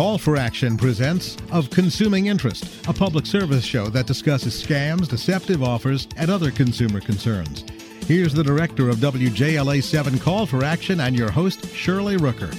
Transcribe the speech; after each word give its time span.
Call 0.00 0.16
for 0.16 0.38
Action 0.38 0.78
presents 0.78 1.36
Of 1.52 1.68
Consuming 1.68 2.28
Interest, 2.28 2.64
a 2.88 2.92
public 2.94 3.26
service 3.26 3.62
show 3.62 3.88
that 3.88 4.06
discusses 4.06 4.54
scams, 4.54 5.06
deceptive 5.06 5.62
offers, 5.62 6.08
and 6.16 6.30
other 6.30 6.50
consumer 6.50 7.02
concerns. 7.02 7.66
Here's 8.06 8.32
the 8.32 8.42
director 8.42 8.88
of 8.88 8.96
WJLA 8.96 9.82
7 9.82 10.18
Call 10.18 10.46
for 10.46 10.64
Action 10.64 11.00
and 11.00 11.14
your 11.14 11.30
host, 11.30 11.68
Shirley 11.74 12.16
Rooker. 12.16 12.50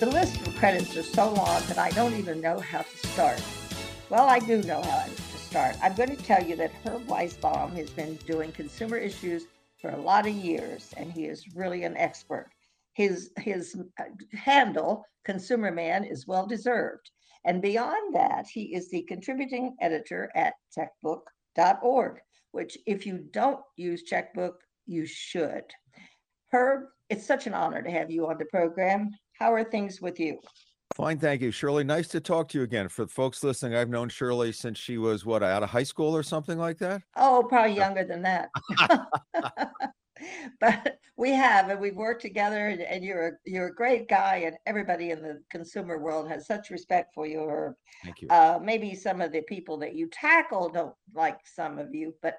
The 0.00 0.06
list 0.06 0.44
of 0.44 0.56
credits 0.56 0.96
is 0.96 1.08
so 1.08 1.32
long 1.32 1.62
that 1.68 1.78
I 1.78 1.90
don't 1.90 2.14
even 2.14 2.40
know 2.40 2.58
how 2.58 2.82
to 2.82 3.06
start. 3.06 3.40
Well, 4.10 4.28
I 4.28 4.40
do 4.40 4.60
know 4.64 4.82
how 4.82 5.04
to 5.04 5.38
start. 5.38 5.76
I'm 5.80 5.94
going 5.94 6.16
to 6.16 6.20
tell 6.20 6.42
you 6.42 6.56
that 6.56 6.72
Herb 6.84 7.06
Weisbaum 7.06 7.76
has 7.76 7.90
been 7.90 8.16
doing 8.26 8.50
consumer 8.50 8.96
issues 8.96 9.46
for 9.80 9.90
a 9.90 9.98
lot 9.98 10.26
of 10.26 10.34
years, 10.34 10.92
and 10.96 11.12
he 11.12 11.26
is 11.26 11.54
really 11.54 11.84
an 11.84 11.96
expert. 11.96 12.50
His 12.94 13.30
his 13.38 13.76
uh, 13.98 14.04
handle, 14.32 15.04
Consumer 15.24 15.70
Man, 15.70 16.04
is 16.04 16.26
well 16.26 16.46
deserved. 16.46 17.10
And 17.44 17.60
beyond 17.60 18.14
that, 18.14 18.46
he 18.46 18.74
is 18.74 18.90
the 18.90 19.02
contributing 19.02 19.76
editor 19.80 20.30
at 20.34 20.54
checkbook.org, 20.76 22.20
which, 22.52 22.78
if 22.86 23.04
you 23.04 23.18
don't 23.32 23.60
use 23.76 24.02
Checkbook, 24.04 24.54
you 24.86 25.04
should. 25.04 25.64
Herb, 26.50 26.84
it's 27.10 27.26
such 27.26 27.46
an 27.46 27.54
honor 27.54 27.82
to 27.82 27.90
have 27.90 28.10
you 28.10 28.26
on 28.28 28.38
the 28.38 28.46
program. 28.46 29.10
How 29.38 29.52
are 29.52 29.64
things 29.64 30.00
with 30.00 30.18
you? 30.18 30.38
Fine, 30.94 31.18
thank 31.18 31.42
you, 31.42 31.50
Shirley. 31.50 31.82
Nice 31.82 32.08
to 32.08 32.20
talk 32.20 32.48
to 32.50 32.58
you 32.58 32.64
again. 32.64 32.88
For 32.88 33.06
folks 33.06 33.42
listening, 33.42 33.76
I've 33.76 33.88
known 33.88 34.08
Shirley 34.08 34.52
since 34.52 34.78
she 34.78 34.96
was 34.96 35.26
what 35.26 35.42
out 35.42 35.62
of 35.62 35.70
high 35.70 35.82
school 35.82 36.16
or 36.16 36.22
something 36.22 36.56
like 36.56 36.78
that. 36.78 37.02
Oh, 37.16 37.44
probably 37.48 37.74
younger 37.74 38.04
than 38.04 38.22
that. 38.22 38.48
but 40.60 40.98
we 41.16 41.30
have, 41.30 41.68
and 41.68 41.80
we've 41.80 41.96
worked 41.96 42.22
together. 42.22 42.68
And, 42.68 42.80
and, 42.80 43.04
you're 43.04 43.28
a, 43.28 43.32
you're 43.44 43.68
a 43.68 43.74
great 43.74 44.08
guy, 44.08 44.42
and 44.46 44.56
everybody 44.66 45.10
in 45.10 45.22
the 45.22 45.40
consumer 45.50 45.98
world 45.98 46.28
has 46.28 46.46
such 46.46 46.70
respect 46.70 47.12
for 47.14 47.26
you. 47.26 47.74
Thank 48.02 48.22
you. 48.22 48.28
Uh, 48.28 48.58
maybe 48.62 48.94
some 48.94 49.20
of 49.20 49.32
the 49.32 49.42
people 49.42 49.78
that 49.78 49.94
you 49.94 50.08
tackle 50.10 50.68
don't 50.68 50.94
like 51.14 51.38
some 51.44 51.78
of 51.78 51.94
you, 51.94 52.14
but 52.22 52.38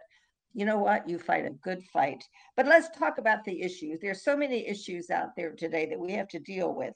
you 0.53 0.66
know 0.66 0.80
what? 0.80 1.08
You 1.08 1.19
fight 1.19 1.45
a 1.45 1.50
good 1.50 1.83
fight. 1.92 2.23
But 2.55 2.66
let's 2.66 2.88
talk 2.97 3.17
about 3.17 3.44
the 3.44 3.61
issues. 3.61 3.99
There's 4.02 4.23
so 4.23 4.38
many 4.38 4.66
issues 4.67 5.09
out 5.09 5.36
there 5.36 5.52
today 5.52 5.86
that 5.88 5.99
we 5.99 6.14
have 6.14 6.30
to 6.30 6.39
deal 6.39 6.73
with. 6.73 6.94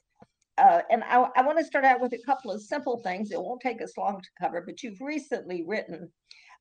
Uh, 0.56 0.80
and 0.90 1.04
I, 1.04 1.26
I 1.36 1.42
want 1.42 1.58
to 1.58 1.64
start 1.64 1.84
out 1.84 2.00
with 2.00 2.12
a 2.12 2.22
couple 2.24 2.50
of 2.50 2.62
simple 2.62 3.00
things. 3.02 3.30
It 3.30 3.40
won't 3.40 3.60
take 3.60 3.82
us 3.82 3.96
long 3.96 4.20
to 4.20 4.28
cover, 4.40 4.62
but 4.64 4.82
you've 4.82 5.00
recently 5.00 5.64
written 5.66 6.10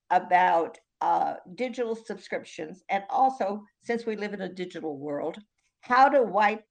about 0.10 0.78
uh, 1.02 1.36
digital 1.56 1.96
subscriptions 1.96 2.84
and 2.90 3.04
also, 3.10 3.64
since 3.82 4.06
we 4.06 4.16
live 4.16 4.34
in 4.34 4.42
a 4.42 4.54
digital 4.54 4.98
world, 4.98 5.38
how 5.82 6.10
to 6.10 6.22
wipe 6.22 6.64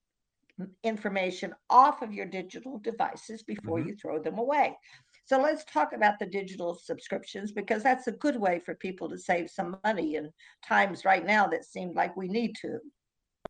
information 0.82 1.54
off 1.70 2.02
of 2.02 2.12
your 2.12 2.26
digital 2.26 2.78
devices 2.78 3.42
before 3.42 3.78
mm-hmm. 3.78 3.90
you 3.90 3.96
throw 3.96 4.20
them 4.20 4.38
away. 4.38 4.76
So 5.24 5.40
let's 5.40 5.64
talk 5.64 5.92
about 5.92 6.18
the 6.18 6.26
digital 6.26 6.74
subscriptions 6.74 7.52
because 7.52 7.82
that's 7.82 8.06
a 8.06 8.12
good 8.12 8.36
way 8.36 8.60
for 8.64 8.74
people 8.74 9.08
to 9.10 9.18
save 9.18 9.50
some 9.50 9.76
money 9.84 10.14
in 10.14 10.30
times 10.66 11.04
right 11.04 11.24
now 11.24 11.46
that 11.48 11.64
seem 11.64 11.92
like 11.94 12.16
we 12.16 12.28
need 12.28 12.54
to. 12.62 12.78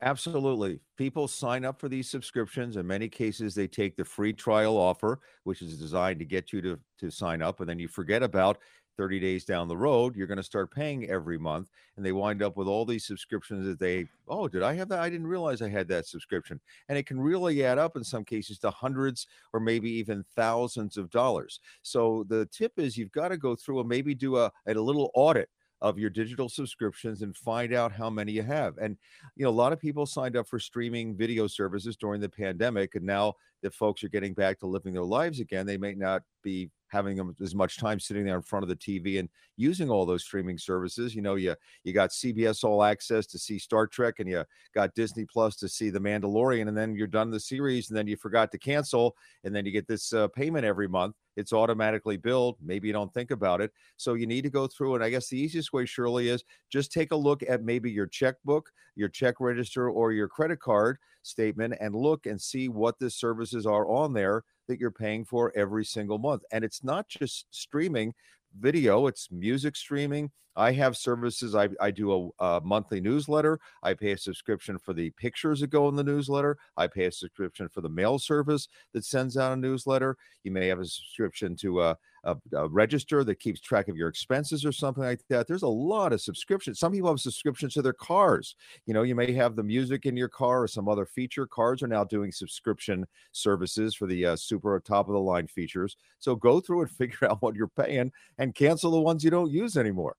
Absolutely. 0.03 0.81
People 0.97 1.27
sign 1.27 1.65
up 1.65 1.81
for 1.81 1.89
these 1.89 2.09
subscriptions. 2.09 2.77
In 2.77 2.87
many 2.87 3.09
cases, 3.09 3.55
they 3.55 3.67
take 3.67 3.97
the 3.97 4.05
free 4.05 4.33
trial 4.33 4.77
offer, 4.77 5.21
which 5.45 5.63
is 5.63 5.79
designed 5.79 6.19
to 6.19 6.25
get 6.25 6.53
you 6.53 6.61
to, 6.63 6.79
to 6.99 7.11
sign 7.11 7.43
up. 7.43 7.61
And 7.61 7.69
then 7.69 7.79
you 7.79 7.89
forget 7.89 8.23
about 8.23 8.59
30 8.99 9.21
days 9.21 9.45
down 9.45 9.69
the 9.69 9.77
road, 9.77 10.17
you're 10.17 10.27
going 10.27 10.37
to 10.37 10.43
start 10.43 10.75
paying 10.75 11.09
every 11.09 11.39
month. 11.39 11.71
And 11.97 12.05
they 12.05 12.13
wind 12.13 12.43
up 12.43 12.57
with 12.57 12.69
all 12.69 12.85
these 12.85 13.07
subscriptions 13.07 13.65
that 13.67 13.79
they, 13.79 14.07
oh, 14.29 14.49
did 14.49 14.63
I 14.63 14.75
have 14.75 14.89
that? 14.89 14.99
I 14.99 15.09
didn't 15.09 15.29
realize 15.29 15.63
I 15.63 15.69
had 15.69 15.89
that 15.89 16.07
subscription. 16.07 16.61
And 16.89 16.99
it 16.99 17.07
can 17.07 17.19
really 17.19 17.65
add 17.65 17.79
up 17.79 17.97
in 17.97 18.05
some 18.05 18.25
cases 18.25 18.59
to 18.59 18.71
hundreds 18.71 19.27
or 19.55 19.61
maybe 19.61 19.91
even 19.91 20.25
thousands 20.37 20.97
of 20.97 21.11
dollars. 21.11 21.61
So 21.83 22.27
the 22.29 22.47
tip 22.47 22.73
is 22.77 22.99
you've 22.99 23.13
got 23.13 23.29
to 23.29 23.39
go 23.39 23.55
through 23.55 23.81
and 23.81 23.89
maybe 23.89 24.15
do 24.15 24.37
a, 24.37 24.53
a 24.67 24.75
little 24.75 25.11
audit 25.15 25.49
of 25.81 25.99
your 25.99 26.11
digital 26.11 26.49
subscriptions 26.49 27.23
and 27.23 27.37
find 27.37 27.73
out 27.73 27.93
how 27.93 28.11
many 28.11 28.33
you 28.33 28.43
have. 28.43 28.77
And 28.79 28.97
you 29.37 29.45
know, 29.45 29.51
a 29.51 29.53
lot 29.53 29.73
of 29.73 29.79
people 29.79 30.07
signed 30.07 30.37
up 30.37 30.49
for 30.49 30.59
streaming 30.59 31.17
video 31.17 31.47
services 31.47 31.97
during 31.97 32.21
the 32.21 32.29
pandemic, 32.29 32.97
and 32.97 33.05
now 33.05 33.35
that 33.63 33.75
folks 33.75 34.03
are 34.03 34.09
getting 34.09 34.35
back 34.35 34.59
to 34.59 34.67
living 34.67 34.93
their 34.93 35.05
lives 35.05 35.41
again, 35.41 35.67
they 35.67 35.77
may 35.77 35.95
not 35.95 36.23
be 36.43 36.71
having 36.89 37.35
as 37.41 37.55
much 37.55 37.79
time 37.79 38.01
sitting 38.01 38.25
there 38.25 38.37
in 38.37 38.43
front 38.43 38.63
of 38.63 38.69
the 38.69 38.77
TV 38.77 39.19
and 39.19 39.29
using 39.57 39.91
all 39.91 40.07
those 40.07 40.23
streaming 40.23 40.59
services. 40.59 41.15
You 41.15 41.23
know, 41.23 41.37
you 41.37 41.55
you 41.85 41.93
got 41.93 42.11
CBS 42.11 42.65
All 42.65 42.83
Access 42.83 43.27
to 43.27 43.39
see 43.39 43.59
Star 43.59 43.87
Trek, 43.87 44.17
and 44.19 44.29
you 44.29 44.45
got 44.75 44.95
Disney 44.95 45.25
Plus 45.25 45.57
to 45.57 45.69
see 45.69 45.91
The 45.91 46.01
Mandalorian, 46.01 46.69
and 46.69 46.77
then 46.77 46.95
you're 46.95 47.07
done 47.07 47.31
the 47.31 47.41
series, 47.41 47.89
and 47.91 47.97
then 47.97 48.07
you 48.07 48.17
forgot 48.17 48.51
to 48.53 48.59
cancel, 48.59 49.17
and 49.45 49.55
then 49.55 49.65
you 49.65 49.73
get 49.73 49.87
this 49.87 50.13
uh, 50.13 50.29
payment 50.29 50.65
every 50.65 50.89
month 50.89 51.15
it's 51.39 51.53
automatically 51.53 52.17
billed. 52.17 52.57
Maybe 52.61 52.89
you 52.89 52.93
don't 52.93 53.15
think 53.15 53.31
about 53.31 53.61
it. 53.61 53.71
So 53.97 54.15
you 54.15 54.27
need 54.27 54.43
to 54.43 54.51
go 54.51 54.67
through. 54.67 54.97
And 54.97 55.05
I 55.05 55.09
guess 55.09 55.29
the 55.29 55.39
easiest 55.39 55.73
way, 55.73 55.87
Shirley, 55.87 56.31
is 56.31 56.43
just 56.69 56.93
take 56.93 57.13
a 57.13 57.17
look 57.17 57.45
at 57.49 57.63
maybe 57.63 57.89
your 57.93 58.09
checkbook, 58.09 58.69
your 58.97 59.09
check 59.09 59.37
register, 59.39 59.89
or 59.89 60.11
your 60.11 60.27
credit 60.27 60.59
card 60.59 60.99
statement 61.23 61.75
and 61.81 61.95
look 61.95 62.27
and 62.27 62.41
see 62.41 62.69
what 62.69 62.99
the 62.99 63.09
services 63.09 63.67
are 63.67 63.89
on 63.89 64.13
there 64.13 64.43
that 64.69 64.79
you're 64.79 64.91
paying 64.91 65.25
for 65.25 65.53
every 65.57 65.85
single 65.85 66.19
month. 66.19 66.43
And 66.53 66.65
it's 66.65 66.85
not 66.85 67.09
just 67.09 67.47
streaming 67.51 68.15
video, 68.59 69.07
it's 69.07 69.31
music 69.31 69.77
streaming. 69.77 70.31
I 70.59 70.73
have 70.73 70.97
services. 70.97 71.55
I, 71.55 71.69
I 71.81 71.93
do 71.93 72.33
a, 72.41 72.45
a, 72.45 72.61
monthly 72.61 73.01
newsletter. 73.01 73.61
I 73.85 73.95
pay 73.95 74.11
a 74.11 74.19
subscription 74.19 74.77
for 74.77 74.93
the 74.93 75.11
pictures 75.11 75.61
that 75.61 75.71
go 75.71 75.89
in 75.89 75.95
the 75.95 76.03
newsletter. 76.03 76.59
I 76.77 76.89
pay 76.89 77.05
a 77.05 77.13
subscription 77.13 77.69
for 77.69 77.81
the 77.81 77.89
mail 77.89 78.19
service 78.19 78.67
that 78.93 79.05
sends 79.05 79.37
out 79.37 79.53
a 79.53 79.57
newsletter. 79.57 80.17
You 80.43 80.51
may 80.51 80.67
have 80.67 80.81
a 80.81 80.85
subscription 80.85 81.55
to 81.59 81.83
a, 81.83 81.97
a, 82.25 82.37
a 82.55 82.69
register 82.69 83.23
that 83.23 83.39
keeps 83.39 83.61
track 83.61 83.87
of 83.87 83.97
your 83.97 84.09
expenses 84.09 84.65
or 84.65 84.73
something 84.73 85.05
like 85.05 85.21
that. 85.29 85.47
There's 85.47 85.63
a 85.63 85.69
lot 85.69 86.13
of 86.13 86.21
subscriptions. 86.21 86.81
Some 86.81 86.91
people 86.91 87.11
have 87.11 87.21
subscriptions 87.21 87.75
to 87.75 87.83
their 87.83 87.93
cars. 87.93 88.57
You 88.85 88.95
know, 88.95 89.03
you 89.03 89.15
may 89.15 89.33
have 89.33 89.55
the 89.55 89.63
music 89.63 90.07
in 90.07 90.17
your 90.17 90.29
car 90.29 90.65
or 90.65 90.69
some 90.69 90.89
other 90.89 91.07
feature. 91.07 91.47
Cars 91.47 91.85
are 91.85 91.89
now 91.89 92.03
doing 92.03 92.33
subscription 92.33 93.07
services 93.31 93.95
for 93.95 94.07
the 94.07 94.27
uh, 94.27 94.37
super 94.37 94.81
top 94.81 95.07
of 95.07 95.13
the 95.13 95.21
line 95.21 95.47
features. 95.47 95.97
So 96.19 96.35
go 96.35 96.59
through 96.59 96.83
and 96.83 96.91
figure 96.99 97.31
out 97.31 97.43
what 97.43 97.55
you're 97.55 97.69
paying 97.69 98.11
and 98.39 98.57
cancel 98.57 98.91
the 98.91 99.01
ones 99.01 99.23
you 99.23 99.31
don't 99.31 99.53
use 99.53 99.77
anymore. 99.77 100.17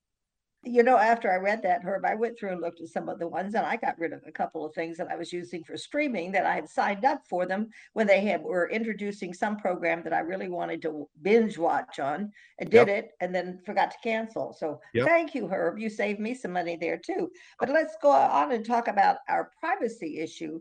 You 0.62 0.82
know, 0.82 0.98
after 0.98 1.32
I 1.32 1.36
read 1.36 1.62
that, 1.62 1.82
Herb, 1.82 2.04
I 2.04 2.14
went 2.14 2.38
through 2.38 2.52
and 2.52 2.60
looked 2.60 2.82
at 2.82 2.88
some 2.88 3.08
of 3.08 3.18
the 3.18 3.26
ones, 3.26 3.54
and 3.54 3.64
I 3.64 3.76
got 3.76 3.98
rid 3.98 4.12
of 4.12 4.20
a 4.26 4.32
couple 4.32 4.62
of 4.62 4.74
things 4.74 4.98
that 4.98 5.10
I 5.10 5.16
was 5.16 5.32
using 5.32 5.64
for 5.64 5.78
streaming 5.78 6.32
that 6.32 6.44
I 6.44 6.54
had 6.54 6.68
signed 6.68 7.06
up 7.06 7.22
for 7.26 7.46
them 7.46 7.70
when 7.94 8.06
they 8.06 8.20
had 8.20 8.42
were 8.42 8.68
introducing 8.68 9.32
some 9.32 9.56
program 9.56 10.02
that 10.02 10.12
I 10.12 10.18
really 10.18 10.50
wanted 10.50 10.82
to 10.82 11.08
binge 11.22 11.56
watch 11.56 11.98
on. 11.98 12.30
I 12.60 12.64
did 12.64 12.74
yep. 12.74 12.88
it 12.88 13.10
and 13.22 13.34
then 13.34 13.60
forgot 13.64 13.90
to 13.92 13.96
cancel. 14.02 14.52
So 14.52 14.80
yep. 14.92 15.06
thank 15.06 15.34
you, 15.34 15.48
Herb. 15.48 15.78
You 15.78 15.88
saved 15.88 16.20
me 16.20 16.34
some 16.34 16.52
money 16.52 16.76
there 16.78 16.98
too. 16.98 17.30
But 17.58 17.70
let's 17.70 17.96
go 18.02 18.10
on 18.10 18.52
and 18.52 18.64
talk 18.64 18.88
about 18.88 19.16
our 19.30 19.50
privacy 19.60 20.18
issue, 20.18 20.60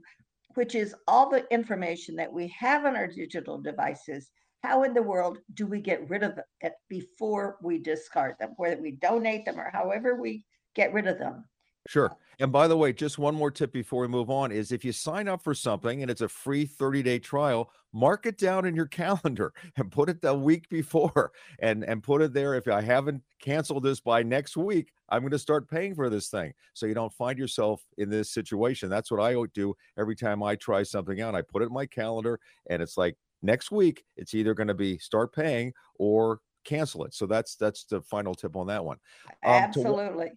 which 0.53 0.75
is 0.75 0.95
all 1.09 1.29
the 1.29 1.45
information 1.51 2.15
that 2.15 2.31
we 2.31 2.47
have 2.57 2.85
on 2.85 2.95
our 2.95 3.07
digital 3.07 3.59
devices 3.59 4.31
how 4.63 4.83
in 4.83 4.93
the 4.93 5.01
world 5.01 5.39
do 5.53 5.65
we 5.65 5.79
get 5.79 6.09
rid 6.09 6.23
of 6.23 6.39
it 6.61 6.73
before 6.89 7.57
we 7.61 7.77
discard 7.77 8.35
them, 8.39 8.53
whether 8.57 8.81
we 8.81 8.91
donate 8.91 9.45
them 9.45 9.59
or 9.59 9.69
however 9.71 10.15
we 10.15 10.45
get 10.75 10.93
rid 10.93 11.07
of 11.07 11.17
them? 11.17 11.45
Sure. 11.87 12.15
And 12.39 12.51
by 12.51 12.67
the 12.67 12.77
way, 12.77 12.93
just 12.93 13.17
one 13.17 13.35
more 13.35 13.51
tip 13.51 13.71
before 13.71 14.01
we 14.01 14.07
move 14.07 14.29
on 14.29 14.51
is 14.51 14.71
if 14.71 14.85
you 14.85 14.91
sign 14.91 15.27
up 15.27 15.41
for 15.41 15.53
something 15.53 16.01
and 16.01 16.11
it's 16.11 16.21
a 16.21 16.29
free 16.29 16.65
30 16.65 17.03
day 17.03 17.19
trial, 17.19 17.71
mark 17.91 18.25
it 18.25 18.37
down 18.37 18.65
in 18.65 18.75
your 18.75 18.85
calendar 19.01 19.53
and 19.75 19.91
put 19.91 20.09
it 20.09 20.21
the 20.21 20.33
week 20.33 20.69
before 20.69 21.31
and, 21.59 21.83
and 21.83 22.03
put 22.03 22.21
it 22.21 22.33
there. 22.33 22.53
If 22.53 22.67
I 22.67 22.81
haven't 22.81 23.23
canceled 23.41 23.83
this 23.83 23.99
by 23.99 24.23
next 24.23 24.55
week, 24.55 24.91
I'm 25.09 25.21
going 25.21 25.31
to 25.31 25.39
start 25.39 25.69
paying 25.69 25.95
for 25.95 26.09
this 26.09 26.27
thing. 26.27 26.53
So 26.73 26.85
you 26.85 26.93
don't 26.93 27.13
find 27.13 27.39
yourself 27.39 27.81
in 27.97 28.09
this 28.09 28.29
situation. 28.29 28.89
That's 28.89 29.09
what 29.09 29.21
I 29.21 29.35
do 29.53 29.75
every 29.97 30.15
time 30.15 30.43
I 30.43 30.55
try 30.55 30.83
something 30.83 31.21
out. 31.21 31.33
I 31.33 31.41
put 31.41 31.61
it 31.61 31.67
in 31.67 31.73
my 31.73 31.85
calendar 31.85 32.39
and 32.69 32.81
it's 32.81 32.97
like, 32.97 33.15
next 33.41 33.71
week 33.71 34.03
it's 34.17 34.33
either 34.33 34.53
going 34.53 34.67
to 34.67 34.73
be 34.73 34.97
start 34.97 35.33
paying 35.33 35.73
or 35.97 36.39
cancel 36.63 37.05
it. 37.05 37.13
So 37.13 37.25
that's 37.25 37.55
that's 37.55 37.85
the 37.85 38.01
final 38.01 38.35
tip 38.35 38.55
on 38.55 38.67
that 38.67 38.83
one. 38.83 38.97
Um, 39.45 39.53
absolutely. 39.53 40.27
to, 40.27 40.31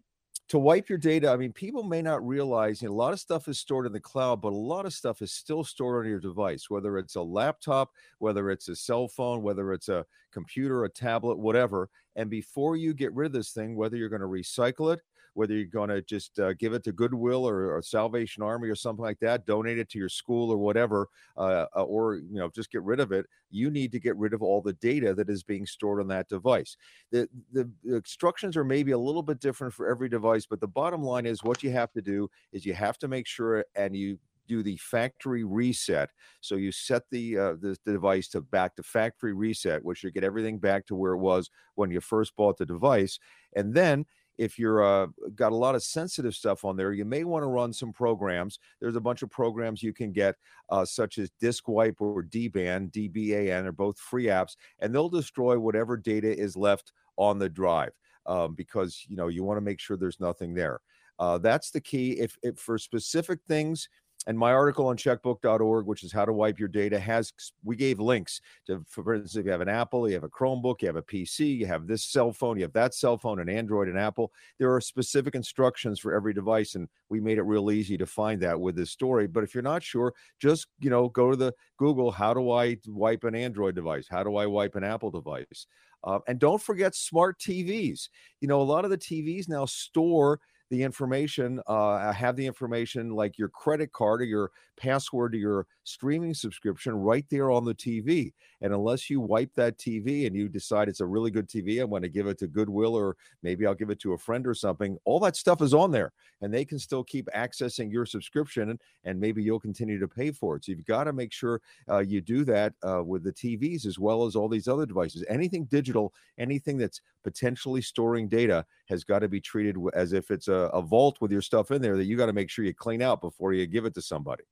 to, 0.48 0.58
wipe 0.58 0.88
your 0.88 0.98
data 0.98 1.30
i 1.30 1.36
mean 1.36 1.52
people 1.52 1.82
may 1.82 2.02
not 2.02 2.26
realize 2.26 2.82
you 2.82 2.88
know, 2.88 2.94
a 2.94 2.96
lot 2.96 3.12
of 3.12 3.20
stuff 3.20 3.48
is 3.48 3.58
stored 3.58 3.86
in 3.86 3.92
the 3.92 4.00
cloud 4.00 4.40
but 4.42 4.52
a 4.52 4.56
lot 4.56 4.86
of 4.86 4.92
stuff 4.92 5.22
is 5.22 5.32
still 5.32 5.64
stored 5.64 6.04
on 6.04 6.10
your 6.10 6.20
device 6.20 6.68
whether 6.68 6.98
it's 6.98 7.16
a 7.16 7.22
laptop 7.22 7.90
whether 8.18 8.50
it's 8.50 8.68
a 8.68 8.76
cell 8.76 9.08
phone 9.08 9.42
whether 9.42 9.72
it's 9.72 9.88
a 9.88 10.04
computer 10.32 10.84
a 10.84 10.88
tablet 10.88 11.38
whatever. 11.38 11.88
And 12.16 12.28
before 12.28 12.76
you 12.76 12.92
get 12.92 13.14
rid 13.14 13.26
of 13.26 13.32
this 13.32 13.52
thing 13.52 13.76
whether 13.76 13.96
you're 13.96 14.08
going 14.08 14.20
to 14.20 14.26
recycle 14.26 14.92
it 14.92 15.00
whether 15.34 15.54
you're 15.54 15.64
going 15.66 15.88
to 15.88 16.02
just 16.02 16.38
uh, 16.38 16.52
give 16.54 16.72
it 16.72 16.84
to 16.84 16.92
Goodwill 16.92 17.48
or, 17.48 17.76
or, 17.76 17.82
Salvation 17.82 18.42
Army 18.42 18.68
or 18.68 18.74
something 18.74 19.02
like 19.02 19.18
that, 19.20 19.46
donate 19.46 19.78
it 19.78 19.88
to 19.90 19.98
your 19.98 20.08
school 20.08 20.50
or 20.50 20.58
whatever, 20.58 21.08
uh, 21.36 21.66
uh, 21.76 21.82
or 21.82 22.16
you 22.16 22.38
know 22.38 22.50
just 22.54 22.70
get 22.70 22.82
rid 22.82 23.00
of 23.00 23.12
it. 23.12 23.26
You 23.50 23.70
need 23.70 23.92
to 23.92 24.00
get 24.00 24.16
rid 24.16 24.34
of 24.34 24.42
all 24.42 24.62
the 24.62 24.74
data 24.74 25.14
that 25.14 25.28
is 25.28 25.42
being 25.42 25.66
stored 25.66 26.00
on 26.00 26.08
that 26.08 26.28
device. 26.28 26.76
The, 27.10 27.28
the, 27.52 27.70
instructions 27.84 28.56
are 28.56 28.64
maybe 28.64 28.92
a 28.92 28.98
little 28.98 29.22
bit 29.22 29.40
different 29.40 29.74
for 29.74 29.90
every 29.90 30.08
device, 30.08 30.46
but 30.46 30.60
the 30.60 30.68
bottom 30.68 31.02
line 31.02 31.26
is 31.26 31.42
what 31.42 31.62
you 31.62 31.70
have 31.70 31.92
to 31.92 32.02
do 32.02 32.30
is 32.52 32.64
you 32.64 32.74
have 32.74 32.98
to 32.98 33.08
make 33.08 33.26
sure 33.26 33.64
and 33.74 33.96
you 33.96 34.18
do 34.48 34.62
the 34.62 34.76
factory 34.76 35.44
reset. 35.44 36.10
So 36.40 36.56
you 36.56 36.72
set 36.72 37.02
the, 37.10 37.38
uh, 37.38 37.52
the 37.60 37.76
the 37.84 37.92
device 37.92 38.28
to 38.28 38.40
back 38.40 38.76
to 38.76 38.82
factory 38.82 39.32
reset, 39.32 39.84
which 39.84 40.02
you 40.02 40.10
get 40.10 40.24
everything 40.24 40.58
back 40.58 40.86
to 40.86 40.94
where 40.94 41.12
it 41.12 41.18
was 41.18 41.50
when 41.74 41.90
you 41.90 42.00
first 42.00 42.36
bought 42.36 42.58
the 42.58 42.66
device, 42.66 43.18
and 43.56 43.74
then 43.74 44.04
if 44.38 44.58
you're 44.58 44.82
uh, 44.82 45.06
got 45.34 45.52
a 45.52 45.56
lot 45.56 45.74
of 45.74 45.82
sensitive 45.82 46.34
stuff 46.34 46.64
on 46.64 46.76
there, 46.76 46.92
you 46.92 47.04
may 47.04 47.24
want 47.24 47.42
to 47.42 47.48
run 47.48 47.72
some 47.72 47.92
programs. 47.92 48.58
There's 48.80 48.96
a 48.96 49.00
bunch 49.00 49.22
of 49.22 49.30
programs 49.30 49.82
you 49.82 49.92
can 49.92 50.12
get, 50.12 50.36
uh, 50.70 50.84
such 50.84 51.18
as 51.18 51.30
Disk 51.40 51.68
Wipe 51.68 52.00
or 52.00 52.22
DBAN, 52.22 52.90
DBAN, 52.90 53.64
are 53.64 53.72
both 53.72 53.98
free 53.98 54.26
apps, 54.26 54.56
and 54.80 54.94
they'll 54.94 55.08
destroy 55.08 55.58
whatever 55.58 55.96
data 55.96 56.36
is 56.36 56.56
left 56.56 56.92
on 57.16 57.38
the 57.38 57.48
drive 57.48 57.92
um, 58.26 58.54
because 58.54 59.04
you 59.08 59.16
know 59.16 59.28
you 59.28 59.44
want 59.44 59.58
to 59.58 59.62
make 59.62 59.80
sure 59.80 59.96
there's 59.96 60.20
nothing 60.20 60.54
there. 60.54 60.80
Uh, 61.18 61.38
that's 61.38 61.70
the 61.70 61.80
key. 61.80 62.12
If, 62.12 62.36
if 62.42 62.58
for 62.58 62.78
specific 62.78 63.40
things, 63.46 63.88
and 64.26 64.38
my 64.38 64.52
article 64.52 64.86
on 64.86 64.96
checkbook.org, 64.96 65.86
which 65.86 66.04
is 66.04 66.12
how 66.12 66.24
to 66.24 66.32
wipe 66.32 66.58
your 66.58 66.68
data, 66.68 66.98
has 66.98 67.32
we 67.64 67.74
gave 67.74 67.98
links 67.98 68.40
to, 68.66 68.84
for 68.88 69.14
instance, 69.14 69.36
if 69.36 69.46
you 69.46 69.50
have 69.50 69.60
an 69.60 69.68
Apple, 69.68 70.08
you 70.08 70.14
have 70.14 70.24
a 70.24 70.28
Chromebook, 70.28 70.80
you 70.80 70.86
have 70.86 70.96
a 70.96 71.02
PC, 71.02 71.58
you 71.58 71.66
have 71.66 71.86
this 71.86 72.04
cell 72.04 72.32
phone, 72.32 72.56
you 72.56 72.62
have 72.62 72.72
that 72.74 72.94
cell 72.94 73.18
phone, 73.18 73.40
an 73.40 73.48
Android, 73.48 73.88
and 73.88 73.98
Apple. 73.98 74.32
There 74.58 74.72
are 74.72 74.80
specific 74.80 75.34
instructions 75.34 75.98
for 75.98 76.14
every 76.14 76.32
device, 76.32 76.76
and 76.76 76.88
we 77.08 77.20
made 77.20 77.38
it 77.38 77.42
real 77.42 77.70
easy 77.70 77.98
to 77.98 78.06
find 78.06 78.40
that 78.42 78.60
with 78.60 78.76
this 78.76 78.90
story. 78.90 79.26
But 79.26 79.44
if 79.44 79.54
you're 79.54 79.62
not 79.62 79.82
sure, 79.82 80.14
just 80.38 80.66
you 80.80 80.90
know, 80.90 81.08
go 81.08 81.30
to 81.30 81.36
the 81.36 81.54
Google. 81.76 82.12
How 82.12 82.32
do 82.32 82.52
I 82.52 82.76
wipe 82.86 83.24
an 83.24 83.34
Android 83.34 83.74
device? 83.74 84.06
How 84.08 84.22
do 84.22 84.36
I 84.36 84.46
wipe 84.46 84.76
an 84.76 84.84
Apple 84.84 85.10
device? 85.10 85.66
Uh, 86.04 86.18
and 86.26 86.38
don't 86.38 86.62
forget 86.62 86.94
smart 86.94 87.38
TVs. 87.38 88.08
You 88.40 88.48
know, 88.48 88.60
a 88.60 88.62
lot 88.62 88.84
of 88.84 88.90
the 88.90 88.98
TVs 88.98 89.48
now 89.48 89.66
store 89.66 90.40
the 90.72 90.82
information, 90.82 91.60
uh, 91.66 92.10
have 92.12 92.34
the 92.34 92.46
information 92.46 93.10
like 93.10 93.36
your 93.36 93.50
credit 93.50 93.92
card 93.92 94.22
or 94.22 94.24
your 94.24 94.50
password 94.78 95.32
to 95.32 95.38
your 95.38 95.66
streaming 95.84 96.32
subscription 96.32 96.94
right 96.94 97.26
there 97.30 97.50
on 97.50 97.66
the 97.66 97.74
TV. 97.74 98.32
And 98.62 98.72
unless 98.72 99.10
you 99.10 99.20
wipe 99.20 99.54
that 99.54 99.76
TV 99.76 100.26
and 100.26 100.34
you 100.34 100.48
decide 100.48 100.88
it's 100.88 101.00
a 101.00 101.06
really 101.06 101.30
good 101.30 101.46
TV, 101.46 101.82
I'm 101.82 101.90
going 101.90 102.00
to 102.02 102.08
give 102.08 102.26
it 102.26 102.38
to 102.38 102.46
Goodwill 102.46 102.94
or 102.94 103.18
maybe 103.42 103.66
I'll 103.66 103.74
give 103.74 103.90
it 103.90 104.00
to 104.00 104.14
a 104.14 104.18
friend 104.18 104.46
or 104.46 104.54
something, 104.54 104.96
all 105.04 105.20
that 105.20 105.36
stuff 105.36 105.60
is 105.60 105.74
on 105.74 105.90
there 105.90 106.12
and 106.40 106.54
they 106.54 106.64
can 106.64 106.78
still 106.78 107.04
keep 107.04 107.28
accessing 107.36 107.92
your 107.92 108.06
subscription 108.06 108.70
and, 108.70 108.80
and 109.04 109.20
maybe 109.20 109.42
you'll 109.42 109.60
continue 109.60 109.98
to 109.98 110.08
pay 110.08 110.30
for 110.30 110.56
it. 110.56 110.64
So 110.64 110.72
you've 110.72 110.86
got 110.86 111.04
to 111.04 111.12
make 111.12 111.32
sure 111.32 111.60
uh, 111.90 111.98
you 111.98 112.22
do 112.22 112.44
that 112.46 112.72
uh, 112.82 113.02
with 113.04 113.24
the 113.24 113.32
TVs 113.32 113.84
as 113.84 113.98
well 113.98 114.24
as 114.24 114.36
all 114.36 114.48
these 114.48 114.68
other 114.68 114.86
devices. 114.86 115.22
Anything 115.28 115.64
digital, 115.64 116.14
anything 116.38 116.78
that's 116.78 117.02
potentially 117.22 117.82
storing 117.82 118.28
data 118.28 118.64
has 118.88 119.04
got 119.04 119.20
to 119.20 119.28
be 119.28 119.40
treated 119.40 119.76
as 119.94 120.12
if 120.12 120.30
it's 120.30 120.48
a, 120.48 120.61
a 120.68 120.82
vault 120.82 121.18
with 121.20 121.32
your 121.32 121.42
stuff 121.42 121.70
in 121.70 121.82
there 121.82 121.96
that 121.96 122.04
you 122.04 122.16
got 122.16 122.26
to 122.26 122.32
make 122.32 122.50
sure 122.50 122.64
you 122.64 122.74
clean 122.74 123.02
out 123.02 123.20
before 123.20 123.52
you 123.52 123.66
give 123.66 123.84
it 123.84 123.94
to 123.94 124.02
somebody. 124.02 124.44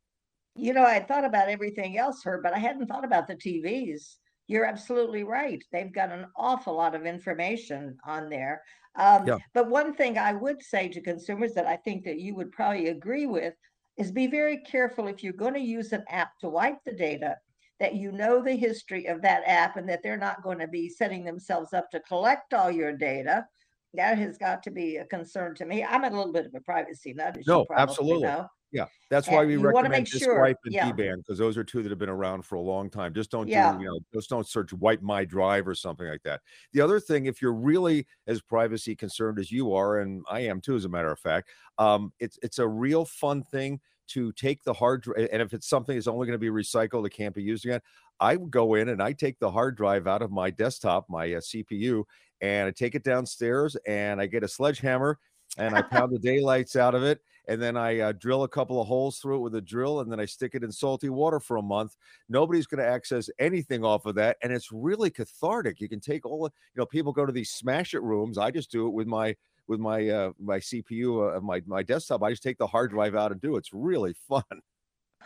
You 0.57 0.73
know, 0.73 0.85
I 0.85 1.01
thought 1.01 1.25
about 1.25 1.49
everything 1.49 1.99
else, 1.99 2.23
Herb, 2.25 2.43
but 2.43 2.53
I 2.53 2.59
hadn't 2.59 2.87
thought 2.87 3.05
about 3.05 3.27
the 3.27 3.37
TVs. 3.37 4.17
You're 4.49 4.65
absolutely 4.65 5.23
right. 5.23 5.63
They've 5.73 5.93
got 5.93 6.11
an 6.11 6.27
awful 6.37 6.75
lot 6.75 6.95
of 6.95 7.07
information 7.07 7.97
on 8.05 8.29
there. 8.29 8.63
Um, 8.97 9.27
yeah. 9.27 9.39
But 9.55 9.71
one 9.71 9.95
thing 9.95 10.19
I 10.19 10.33
would 10.33 10.63
say 10.63 10.89
to 10.89 11.01
consumers 11.01 11.55
that 11.55 11.67
I 11.67 11.77
think 11.77 12.05
that 12.05 12.19
you 12.19 12.35
would 12.35 12.51
probably 12.51 12.89
agree 12.89 13.27
with 13.27 13.55
is 13.97 14.11
be 14.11 14.27
very 14.27 14.59
careful 14.59 15.07
if 15.07 15.23
you're 15.23 15.33
going 15.33 15.55
to 15.55 15.61
use 15.61 15.93
an 15.93 16.05
app 16.09 16.37
to 16.41 16.49
wipe 16.49 16.79
the 16.85 16.93
data 16.93 17.37
that 17.81 17.95
you 17.95 18.13
know 18.13 18.43
the 18.43 18.55
history 18.55 19.07
of 19.07 19.23
that 19.23 19.43
app 19.47 19.77
and 19.77 19.89
that 19.89 20.03
they're 20.03 20.17
not 20.17 20.43
going 20.43 20.59
to 20.59 20.69
be 20.69 20.89
setting 20.89 21.25
themselves 21.25 21.73
up 21.73 21.91
to 21.91 22.01
collect 22.01 22.53
all 22.53 22.71
your 22.71 22.93
data. 22.93 23.47
That 23.95 24.19
has 24.19 24.39
got 24.39 24.63
to 24.65 24.71
be 24.71 24.97
a 24.97 25.05
concern 25.05 25.55
to 25.57 25.67
me. 25.67 25.85
I'm 25.85 26.05
a 26.05 26.11
little 26.11 26.33
bit 26.33 26.47
of 26.47 26.55
a 26.55 26.61
privacy 26.61 27.13
nut. 27.13 27.39
no, 27.47 27.67
absolutely. 27.77 28.29
Know. 28.29 28.47
Yeah, 28.73 28.85
that's 29.11 29.29
why 29.29 29.45
we 29.45 29.57
recommend 29.57 30.07
Disk 30.07 30.25
sure. 30.25 30.41
Wipe 30.41 30.57
and 30.65 30.73
yeah. 30.73 30.93
DBAN 30.93 31.17
because 31.17 31.39
those 31.39 31.57
are 31.57 31.65
two 31.65 31.83
that 31.83 31.91
have 31.91 31.99
been 31.99 32.09
around 32.09 32.45
for 32.45 32.55
a 32.55 32.61
long 32.61 32.89
time. 32.89 33.13
Just 33.13 33.31
don't 33.31 33.49
yeah. 33.49 33.73
do, 33.73 33.81
you 33.81 33.87
know, 33.87 33.99
just 34.15 34.31
don't 34.31 34.47
search 34.47 34.73
wipe 34.73 35.03
my 35.03 35.25
drive 35.25 35.67
or 35.67 35.75
something 35.75 36.07
like 36.07 36.23
that. 36.23 36.41
The 36.73 36.81
other 36.81 37.01
thing, 37.01 37.27
if 37.27 37.43
you're 37.43 37.53
really 37.53 38.07
as 38.29 38.41
privacy 38.41 38.95
concerned 38.95 39.41
as 39.41 39.51
you 39.51 39.75
are, 39.75 39.99
and 39.99 40.25
I 40.31 40.41
am 40.41 40.61
too, 40.61 40.77
as 40.77 40.85
a 40.85 40.89
matter 40.89 41.11
of 41.11 41.19
fact, 41.19 41.49
um, 41.79 42.13
it's 42.21 42.39
it's 42.43 42.61
a 42.61 42.69
real 42.69 43.05
fun 43.05 43.43
thing 43.43 43.81
to 44.09 44.31
take 44.33 44.63
the 44.63 44.73
hard 44.73 45.03
drive, 45.03 45.29
and 45.33 45.43
if 45.43 45.53
it's 45.53 45.69
something 45.69 45.97
that's 45.97 46.07
only 46.07 46.29
going 46.29 46.35
to 46.35 46.39
be 46.39 46.49
recycled, 46.49 47.05
it 47.07 47.11
can't 47.11 47.35
be 47.35 47.43
used 47.43 47.65
again. 47.65 47.81
I 48.21 48.37
go 48.37 48.75
in 48.75 48.91
and 48.91 49.03
I 49.03 49.13
take 49.13 49.39
the 49.41 49.51
hard 49.51 49.77
drive 49.77 50.07
out 50.07 50.23
of 50.23 50.31
my 50.31 50.51
desktop, 50.51 51.07
my 51.09 51.33
uh, 51.33 51.41
CPU, 51.41 52.05
and 52.41 52.69
I 52.69 52.71
take 52.71 52.95
it 52.95 53.05
downstairs 53.05 53.77
and 53.87 54.21
I 54.21 54.27
get 54.27 54.43
a 54.43 54.49
sledgehammer 54.49 55.19
and 55.59 55.75
I 55.75 55.83
pound 55.83 56.13
the 56.13 56.19
daylights 56.23 56.77
out 56.77 56.95
of 56.95 57.03
it. 57.03 57.21
And 57.49 57.61
then 57.61 57.77
I 57.77 57.99
uh, 57.99 58.13
drill 58.13 58.45
a 58.45 58.49
couple 58.49 58.81
of 58.81 58.87
holes 58.87 59.19
through 59.19 59.37
it 59.37 59.41
with 59.41 59.55
a 59.57 59.61
drill, 59.61 60.01
and 60.01 60.13
then 60.13 60.21
I 60.21 60.25
stick 60.25 60.55
it 60.55 60.63
in 60.63 60.71
salty 60.71 61.09
water 61.09 61.41
for 61.41 61.57
a 61.57 61.63
month. 61.63 61.97
Nobody's 62.29 62.67
going 62.67 62.79
to 62.85 62.89
access 62.89 63.29
anything 63.41 63.85
off 63.85 64.07
of 64.07 64.15
that, 64.17 64.37
and 64.43 64.53
it's 64.53 64.71
really 64.71 65.11
cathartic. 65.11 65.81
You 65.81 65.89
can 65.89 65.99
take 65.99 66.25
all, 66.25 66.45
you 66.45 66.79
know, 66.79 66.87
people 66.87 67.13
go 67.13 67.27
to 67.27 67.33
these 67.33 67.51
smash 67.51 67.95
it 67.95 68.03
rooms. 68.03 68.39
I 68.39 68.53
just 68.53 68.71
do 68.71 68.87
it 68.87 68.91
with 68.91 69.09
my 69.09 69.35
with 69.67 69.81
my 69.81 70.09
uh, 70.09 70.33
my 70.39 70.59
CPU, 70.59 71.37
uh, 71.37 71.41
my 71.41 71.63
my 71.67 71.83
desktop. 71.83 72.23
I 72.23 72.31
just 72.31 72.43
take 72.43 72.59
the 72.59 72.67
hard 72.67 72.91
drive 72.91 73.17
out 73.17 73.33
and 73.33 73.41
do 73.41 73.57
it. 73.57 73.61
It's 73.61 73.73
really 73.73 74.15
fun. 74.29 74.45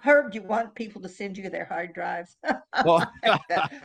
Herb, 0.03 0.35
you 0.35 0.43
want 0.43 0.75
people 0.75 1.01
to 1.03 1.09
send 1.09 1.39
you 1.39 1.49
their 1.49 1.65
hard 1.65 1.95
drives? 1.95 2.37
Well, 2.85 3.09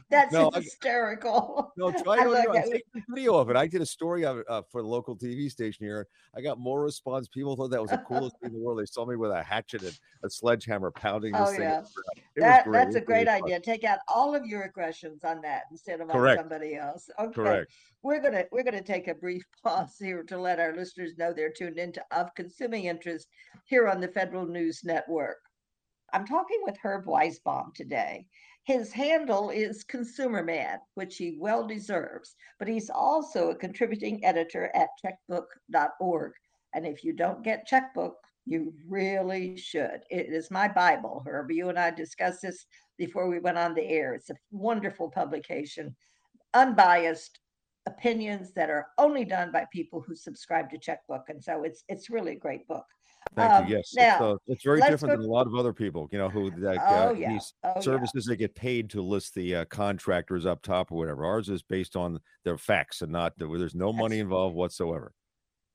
That's 0.10 0.34
no, 0.34 0.50
hysterical. 0.50 1.72
No, 1.78 1.92
try 2.04 2.24
to 2.24 2.64
take 2.72 2.84
a 2.96 3.02
video 3.08 3.36
of 3.36 3.52
it. 3.52 3.56
I 3.56 3.68
did 3.68 3.82
a 3.82 3.86
story 3.86 4.26
of 4.26 4.40
it 4.40 4.46
uh, 4.50 4.64
for 4.72 4.82
the 4.82 4.88
local 4.88 5.16
TV 5.16 5.48
station 5.52 5.86
here. 5.86 6.08
I 6.36 6.42
got 6.42 6.58
more 6.58 6.82
response. 6.82 7.28
People 7.28 7.56
thought 7.56 7.70
that 7.70 7.82
was 7.84 7.92
the 7.92 8.00
coolest 8.00 8.40
thing 8.40 8.50
in 8.50 8.56
the 8.56 8.60
world. 8.60 8.80
They 8.80 8.88
saw 8.88 9.06
me 9.06 9.16
with 9.16 9.30
a 9.30 9.44
hatchet 9.44 9.84
and 9.84 9.96
a 10.24 10.30
sledgehammer 10.30 10.90
pounding 10.90 11.34
this 11.34 11.42
oh, 11.44 11.52
thing. 11.52 11.62
Yeah. 11.62 11.84
That, 12.38 12.72
that's 12.72 12.96
a 12.96 13.02
great 13.02 13.28
idea. 13.28 13.58
Fun. 13.58 13.62
Take 13.62 13.84
out 13.84 14.00
all 14.08 14.34
of 14.34 14.44
your 14.48 14.64
aggressions 14.64 15.24
on 15.24 15.40
that 15.42 15.66
instead 15.70 16.02
of 16.02 16.10
Correct. 16.10 16.40
on 16.40 16.46
somebody 16.46 16.76
else. 16.76 17.12
Okay. 17.20 17.34
Correct. 17.34 17.72
We're 18.02 18.22
gonna 18.22 18.46
we're 18.52 18.64
gonna 18.64 18.82
take 18.82 19.08
a 19.08 19.14
brief 19.14 19.44
pause 19.64 19.98
here 20.00 20.24
to 20.24 20.38
let 20.38 20.60
our 20.60 20.76
listeners 20.76 21.18
know 21.18 21.32
they're 21.32 21.52
tuned 21.52 21.78
into 21.78 22.04
of 22.12 22.34
consuming 22.34 22.86
interest 22.86 23.28
here 23.66 23.88
on 23.88 24.02
the 24.02 24.08
Federal 24.08 24.48
News 24.48 24.82
Network. 24.84 25.38
I'm 26.14 26.26
talking 26.26 26.60
with 26.64 26.78
Herb 26.78 27.06
Weisbaum 27.06 27.74
today. 27.74 28.26
His 28.64 28.92
handle 28.92 29.50
is 29.50 29.84
Consumer 29.84 30.44
Man, 30.44 30.78
which 30.96 31.18
he 31.18 31.38
well 31.40 31.66
deserves, 31.66 32.36
but 32.60 32.68
he's 32.68 32.90
also 32.90 33.50
a 33.50 33.56
contributing 33.56 34.24
editor 34.24 34.72
at 34.76 34.90
checkbook.org. 35.04 36.34
And 36.74 36.86
if 36.86 37.04
you 37.04 37.14
don't 37.14 37.44
get 37.44 37.66
Checkbook, 37.66 38.16
you 38.46 38.74
really 38.88 39.58
should. 39.58 40.02
It 40.10 40.28
is 40.28 40.52
my 40.52 40.68
Bible, 40.68 41.24
Herb. 41.26 41.52
You 41.52 41.70
and 41.70 41.80
I 41.80 41.92
discussed 41.92 42.42
this 42.42 42.66
before 42.98 43.28
we 43.28 43.40
went 43.40 43.58
on 43.58 43.74
the 43.74 43.88
air. 43.88 44.14
It's 44.14 44.30
a 44.30 44.36
wonderful 44.52 45.10
publication, 45.10 45.96
unbiased 46.54 47.40
opinions 47.88 48.52
that 48.54 48.70
are 48.70 48.88
only 48.98 49.26
done 49.26 49.52
by 49.52 49.66
people 49.72 50.02
who 50.02 50.16
subscribe 50.16 50.70
to 50.70 50.78
Checkbook. 50.78 51.30
And 51.30 51.44
so 51.44 51.64
it's 51.64 51.84
it's 51.88 52.10
really 52.10 52.34
a 52.34 52.40
great 52.40 52.68
book. 52.68 52.86
Thank 53.36 53.52
um, 53.52 53.68
you. 53.68 53.78
Yes, 53.78 53.94
now, 53.96 54.14
it's, 54.14 54.22
uh, 54.22 54.36
it's 54.48 54.64
very 54.64 54.82
different 54.82 55.16
go... 55.16 55.22
than 55.22 55.26
a 55.26 55.32
lot 55.32 55.48
of 55.48 55.56
other 55.56 55.74
people. 55.74 56.10
You 56.12 56.18
know, 56.18 56.30
who 56.30 56.52
like 56.52 56.80
oh, 56.82 57.10
uh, 57.10 57.12
yeah. 57.12 57.34
these 57.34 57.54
oh, 57.64 57.80
services 57.82 58.26
yeah. 58.26 58.34
they 58.34 58.38
get 58.38 58.56
paid 58.56 58.90
to 58.92 59.02
list 59.02 59.36
the 59.36 59.56
uh, 59.56 59.66
contractors 59.66 60.46
up 60.46 60.62
top 60.62 60.92
or 60.92 60.98
whatever. 60.98 61.26
Ours 61.26 61.50
is 61.50 61.62
based 61.62 61.96
on 61.96 62.20
their 62.44 62.58
facts 62.58 63.02
and 63.02 63.12
not 63.12 63.34
there's 63.38 63.76
no 63.76 63.94
money 63.94 64.20
involved 64.20 64.56
whatsoever. 64.56 65.14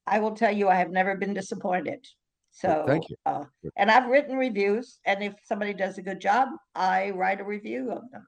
I 0.07 0.19
will 0.19 0.33
tell 0.33 0.55
you, 0.55 0.69
I 0.69 0.75
have 0.75 0.91
never 0.91 1.17
been 1.17 1.35
disappointed. 1.35 2.07
So 2.51 2.69
well, 2.69 2.87
thank 2.87 3.09
you. 3.09 3.17
Uh, 3.27 3.45
and 3.77 3.91
I've 3.91 4.09
written 4.09 4.37
reviews, 4.37 5.01
and 5.05 5.23
if 5.23 5.35
somebody 5.45 5.75
does 5.75 5.99
a 5.99 6.03
good 6.03 6.21
job, 6.21 6.49
I 6.75 7.11
write 7.11 7.41
a 7.41 7.45
review 7.45 7.91
of 7.91 8.03
them. 8.13 8.27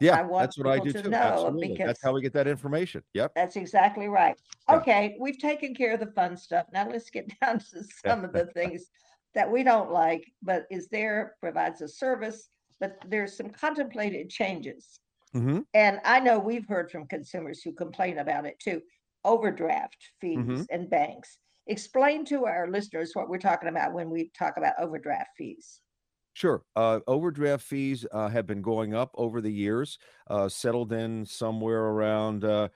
Yeah, 0.00 0.26
that's 0.30 0.58
what 0.58 0.66
I 0.66 0.78
do 0.78 0.92
to 0.92 1.02
too. 1.02 1.14
Absolutely. 1.14 1.76
That's 1.78 2.02
how 2.02 2.12
we 2.12 2.20
get 2.20 2.32
that 2.32 2.46
information. 2.46 3.02
Yep. 3.14 3.32
That's 3.34 3.56
exactly 3.56 4.08
right. 4.08 4.36
Yeah. 4.68 4.76
Okay, 4.76 5.16
we've 5.20 5.38
taken 5.38 5.74
care 5.74 5.94
of 5.94 6.00
the 6.00 6.12
fun 6.12 6.36
stuff. 6.36 6.66
Now 6.72 6.88
let's 6.88 7.10
get 7.10 7.32
down 7.40 7.58
to 7.58 7.84
some 8.04 8.24
of 8.24 8.32
the 8.32 8.46
things 8.54 8.90
that 9.34 9.50
we 9.50 9.62
don't 9.62 9.90
like, 9.90 10.24
but 10.42 10.66
is 10.70 10.88
there, 10.88 11.36
provides 11.40 11.80
a 11.80 11.88
service, 11.88 12.48
but 12.80 12.98
there's 13.08 13.36
some 13.36 13.50
contemplated 13.50 14.30
changes. 14.30 15.00
Mm-hmm. 15.34 15.60
And 15.74 16.00
I 16.04 16.20
know 16.20 16.38
we've 16.38 16.68
heard 16.68 16.90
from 16.90 17.06
consumers 17.06 17.62
who 17.62 17.72
complain 17.72 18.18
about 18.18 18.46
it 18.46 18.58
too 18.60 18.80
overdraft 19.24 19.96
fees 20.20 20.38
mm-hmm. 20.38 20.62
and 20.70 20.90
banks. 20.90 21.38
Explain 21.66 22.24
to 22.26 22.44
our 22.44 22.68
listeners 22.70 23.12
what 23.14 23.28
we're 23.28 23.38
talking 23.38 23.70
about 23.70 23.94
when 23.94 24.10
we 24.10 24.30
talk 24.38 24.58
about 24.58 24.74
overdraft 24.78 25.30
fees. 25.38 25.80
Sure. 26.34 26.64
Uh, 26.74 26.98
overdraft 27.06 27.62
fees 27.64 28.04
uh, 28.12 28.28
have 28.28 28.44
been 28.46 28.60
going 28.60 28.92
up 28.92 29.12
over 29.14 29.40
the 29.40 29.52
years, 29.52 29.98
uh, 30.28 30.48
settled 30.48 30.92
in 30.92 31.24
somewhere 31.24 31.84
around, 31.84 32.44
uh, 32.44 32.68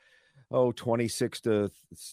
oh, 0.53 0.73
26 0.73 1.43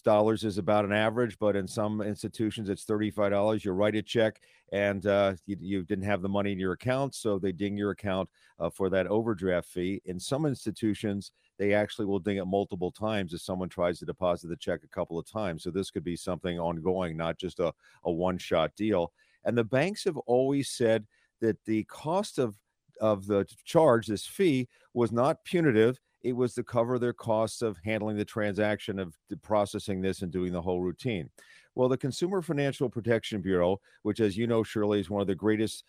dollars 0.04 0.44
is 0.44 0.58
about 0.58 0.84
an 0.84 0.92
average, 0.92 1.38
but 1.38 1.56
in 1.56 1.68
some 1.68 2.02
institutions 2.02 2.68
it's 2.68 2.84
$35. 2.84 3.64
You 3.64 3.72
write 3.72 3.94
a 3.96 4.02
check 4.02 4.40
and 4.72 5.06
uh, 5.06 5.34
you, 5.46 5.56
you, 5.60 5.84
didn't 5.84 6.04
have 6.04 6.22
the 6.22 6.28
money 6.28 6.52
in 6.52 6.58
your 6.58 6.72
account, 6.72 7.14
so 7.14 7.38
they 7.38 7.52
ding 7.52 7.76
your 7.76 7.92
account 7.92 8.28
uh, 8.58 8.70
for 8.70 8.90
that 8.90 9.06
overdraft 9.06 9.68
fee. 9.68 10.02
In 10.06 10.18
some 10.20 10.46
institutions, 10.46 11.32
they 11.58 11.74
actually 11.74 12.06
will 12.06 12.18
ding 12.18 12.38
it 12.38 12.46
multiple 12.46 12.90
times 12.90 13.32
if 13.34 13.40
someone 13.42 13.68
tries 13.68 14.00
to 14.00 14.06
deposit 14.06 14.48
the 14.48 14.56
check 14.56 14.80
a 14.84 14.88
couple 14.88 15.18
of 15.18 15.30
times. 15.30 15.62
So 15.62 15.70
this 15.70 15.90
could 15.90 16.04
be 16.04 16.16
something 16.16 16.58
ongoing, 16.58 17.16
not 17.16 17.38
just 17.38 17.60
a, 17.60 17.72
a 18.04 18.12
one 18.12 18.38
shot 18.38 18.74
deal. 18.76 19.12
And 19.44 19.56
the 19.56 19.64
banks 19.64 20.04
have 20.04 20.16
always 20.18 20.68
said, 20.70 21.06
that 21.40 21.56
the 21.64 21.84
cost 21.84 22.38
of 22.38 22.56
of 23.00 23.26
the 23.26 23.46
charge, 23.64 24.06
this 24.06 24.26
fee, 24.26 24.68
was 24.94 25.12
not 25.12 25.44
punitive. 25.44 26.00
It 26.22 26.32
was 26.34 26.54
to 26.54 26.64
cover 26.64 26.98
their 26.98 27.12
costs 27.12 27.60
of 27.62 27.76
handling 27.84 28.16
the 28.16 28.24
transaction, 28.24 28.98
of 28.98 29.14
processing 29.42 30.00
this, 30.00 30.22
and 30.22 30.32
doing 30.32 30.50
the 30.50 30.62
whole 30.62 30.80
routine. 30.80 31.28
Well, 31.74 31.88
the 31.90 31.98
Consumer 31.98 32.40
Financial 32.40 32.88
Protection 32.88 33.42
Bureau, 33.42 33.80
which, 34.02 34.20
as 34.20 34.36
you 34.36 34.46
know, 34.46 34.62
Shirley, 34.62 34.98
is 34.98 35.10
one 35.10 35.20
of 35.20 35.26
the 35.26 35.34
greatest 35.34 35.84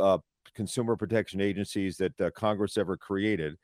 uh, 0.00 0.18
consumer 0.54 0.96
protection 0.96 1.40
agencies 1.40 1.96
that 1.98 2.20
uh, 2.20 2.30
Congress 2.30 2.78
ever 2.78 2.96
created, 2.96 3.56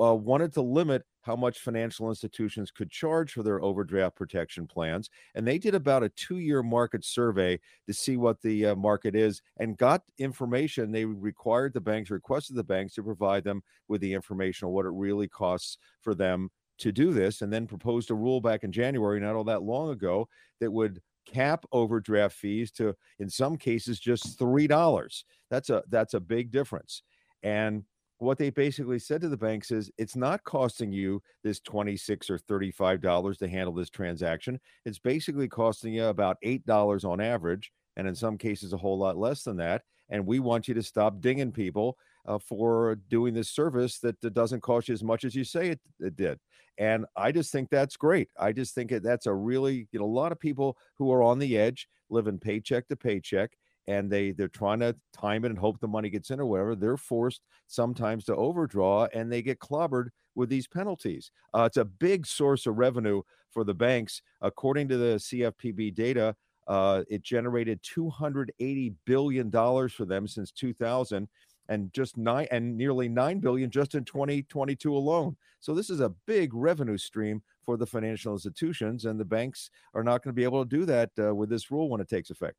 uh, 0.00 0.14
wanted 0.14 0.52
to 0.54 0.62
limit 0.62 1.04
how 1.22 1.36
much 1.36 1.58
financial 1.58 2.08
institutions 2.08 2.70
could 2.70 2.90
charge 2.90 3.32
for 3.32 3.42
their 3.42 3.62
overdraft 3.62 4.16
protection 4.16 4.66
plans. 4.66 5.10
And 5.34 5.46
they 5.46 5.58
did 5.58 5.74
about 5.74 6.02
a 6.02 6.08
two 6.10 6.38
year 6.38 6.62
market 6.62 7.04
survey 7.04 7.60
to 7.86 7.92
see 7.92 8.16
what 8.16 8.40
the 8.40 8.66
uh, 8.66 8.74
market 8.76 9.14
is 9.14 9.42
and 9.58 9.76
got 9.76 10.02
information. 10.18 10.90
They 10.90 11.04
required 11.04 11.74
the 11.74 11.80
banks, 11.80 12.10
requested 12.10 12.56
the 12.56 12.64
banks 12.64 12.94
to 12.94 13.02
provide 13.02 13.44
them 13.44 13.62
with 13.88 14.00
the 14.00 14.12
information 14.12 14.66
on 14.66 14.72
what 14.72 14.86
it 14.86 14.92
really 14.92 15.28
costs 15.28 15.78
for 16.00 16.14
them 16.14 16.50
to 16.78 16.92
do 16.92 17.12
this, 17.12 17.42
and 17.42 17.52
then 17.52 17.66
proposed 17.66 18.10
a 18.10 18.14
rule 18.14 18.40
back 18.40 18.62
in 18.62 18.70
January, 18.70 19.20
not 19.20 19.34
all 19.34 19.44
that 19.44 19.64
long 19.64 19.90
ago, 19.90 20.28
that 20.60 20.70
would 20.70 21.00
cap 21.26 21.64
overdraft 21.72 22.34
fees 22.34 22.70
to 22.72 22.94
in 23.18 23.28
some 23.28 23.56
cases 23.56 24.00
just 24.00 24.38
three 24.38 24.66
dollars 24.66 25.26
that's 25.50 25.68
a 25.68 25.82
that's 25.90 26.14
a 26.14 26.20
big 26.20 26.50
difference 26.50 27.02
and 27.42 27.84
what 28.18 28.38
they 28.38 28.50
basically 28.50 28.98
said 28.98 29.20
to 29.20 29.28
the 29.28 29.36
banks 29.36 29.70
is 29.70 29.90
it's 29.96 30.16
not 30.16 30.44
costing 30.44 30.92
you 30.92 31.22
this 31.44 31.60
26 31.60 32.30
or 32.30 32.38
35 32.38 33.00
dollars 33.00 33.38
to 33.38 33.48
handle 33.48 33.74
this 33.74 33.90
transaction. 33.90 34.58
It's 34.84 34.98
basically 34.98 35.48
costing 35.48 35.94
you 35.94 36.06
about 36.06 36.36
eight 36.42 36.66
dollars 36.66 37.04
on 37.04 37.20
average 37.20 37.72
and 37.96 38.06
in 38.08 38.14
some 38.14 38.38
cases 38.38 38.72
a 38.72 38.76
whole 38.76 38.98
lot 38.98 39.16
less 39.16 39.42
than 39.42 39.56
that 39.58 39.82
and 40.10 40.26
we 40.26 40.38
want 40.38 40.68
you 40.68 40.74
to 40.74 40.82
stop 40.82 41.20
dinging 41.20 41.52
people 41.52 41.96
uh, 42.26 42.38
for 42.38 42.96
doing 43.08 43.34
this 43.34 43.50
service 43.50 43.98
that, 44.00 44.20
that, 44.20 44.34
doesn't 44.34 44.62
cost 44.62 44.88
you 44.88 44.94
as 44.94 45.04
much 45.04 45.24
as 45.24 45.34
you 45.34 45.44
say 45.44 45.68
it, 45.70 45.80
it 46.00 46.16
did. 46.16 46.38
And 46.78 47.06
i 47.16 47.32
just 47.32 47.50
think 47.50 47.70
that's 47.70 47.96
great. 47.96 48.28
I 48.38 48.52
just 48.52 48.74
think 48.74 48.90
that's 48.90 49.26
a 49.26 49.34
really 49.34 49.88
you 49.92 49.98
know 49.98 50.04
a 50.04 50.06
lot 50.06 50.32
of 50.32 50.38
people 50.38 50.76
who 50.96 51.12
are 51.12 51.22
on 51.22 51.38
the 51.38 51.58
edge 51.58 51.88
living 52.10 52.38
paycheck 52.38 52.88
to 52.88 52.96
paycheck 52.96 53.52
and 53.88 54.12
they 54.12 54.30
they're 54.32 54.48
trying 54.48 54.78
to 54.78 54.94
time 55.12 55.44
it 55.44 55.48
and 55.48 55.58
hope 55.58 55.80
the 55.80 55.88
money 55.88 56.10
gets 56.10 56.30
in 56.30 56.38
or 56.38 56.46
whatever 56.46 56.76
they're 56.76 56.96
forced 56.96 57.40
sometimes 57.66 58.24
to 58.24 58.36
overdraw 58.36 59.08
and 59.14 59.32
they 59.32 59.42
get 59.42 59.58
clobbered 59.58 60.08
with 60.36 60.48
these 60.48 60.68
penalties. 60.68 61.32
Uh, 61.54 61.64
it's 61.64 61.78
a 61.78 61.84
big 61.84 62.26
source 62.26 62.66
of 62.66 62.78
revenue 62.78 63.22
for 63.50 63.64
the 63.64 63.74
banks. 63.74 64.22
According 64.42 64.88
to 64.88 64.96
the 64.96 65.16
cfpb 65.16 65.94
data 65.94 66.36
uh, 66.68 67.02
it 67.08 67.22
generated 67.22 67.80
280 67.82 68.94
billion 69.06 69.48
dollars 69.48 69.92
for 69.92 70.04
them 70.04 70.28
since 70.28 70.52
2000 70.52 71.26
and 71.70 71.92
just 71.92 72.16
nine 72.16 72.46
and 72.50 72.76
nearly 72.76 73.08
9 73.08 73.40
billion 73.40 73.70
just 73.70 73.94
in 73.94 74.04
2022 74.04 74.94
alone. 74.94 75.36
So 75.60 75.74
this 75.74 75.90
is 75.90 76.00
a 76.00 76.14
big 76.26 76.54
revenue 76.54 76.98
stream 76.98 77.42
for 77.64 77.76
the 77.76 77.86
financial 77.86 78.32
institutions 78.32 79.06
and 79.06 79.18
the 79.18 79.24
banks 79.24 79.70
are 79.94 80.04
not 80.04 80.22
going 80.22 80.34
to 80.34 80.38
be 80.38 80.44
able 80.44 80.64
to 80.64 80.68
do 80.68 80.84
that 80.86 81.10
uh, 81.18 81.34
with 81.34 81.48
this 81.48 81.70
rule 81.70 81.88
when 81.88 82.00
it 82.00 82.08
takes 82.08 82.30
effect 82.30 82.56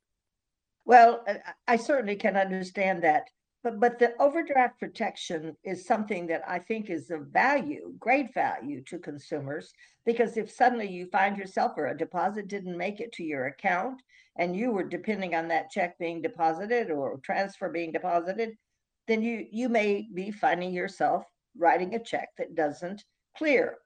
well, 0.89 1.23
I 1.67 1.75
certainly 1.75 2.15
can 2.15 2.35
understand 2.35 3.03
that. 3.03 3.29
But, 3.63 3.79
but 3.79 3.99
the 3.99 4.19
overdraft 4.19 4.79
protection 4.79 5.55
is 5.63 5.85
something 5.85 6.25
that 6.27 6.41
I 6.47 6.57
think 6.57 6.89
is 6.89 7.11
of 7.11 7.27
value, 7.27 7.93
great 7.99 8.33
value 8.33 8.81
to 8.85 8.97
consumers, 8.97 9.71
because 10.03 10.35
if 10.35 10.49
suddenly 10.49 10.89
you 10.89 11.05
find 11.11 11.37
yourself 11.37 11.73
or 11.77 11.85
a 11.87 11.97
deposit 11.97 12.47
didn't 12.47 12.75
make 12.75 13.01
it 13.01 13.11
to 13.13 13.23
your 13.23 13.45
account 13.45 14.01
and 14.39 14.55
you 14.55 14.71
were 14.71 14.83
depending 14.83 15.35
on 15.35 15.47
that 15.49 15.69
check 15.69 15.95
being 15.99 16.23
deposited 16.23 16.89
or 16.89 17.19
transfer 17.19 17.69
being 17.69 17.91
deposited, 17.91 18.57
then 19.07 19.21
you, 19.21 19.45
you 19.51 19.69
may 19.69 20.07
be 20.15 20.31
finding 20.31 20.73
yourself 20.73 21.23
writing 21.55 21.93
a 21.93 22.03
check 22.03 22.29
that 22.39 22.55
doesn't 22.55 23.03
clear. 23.37 23.77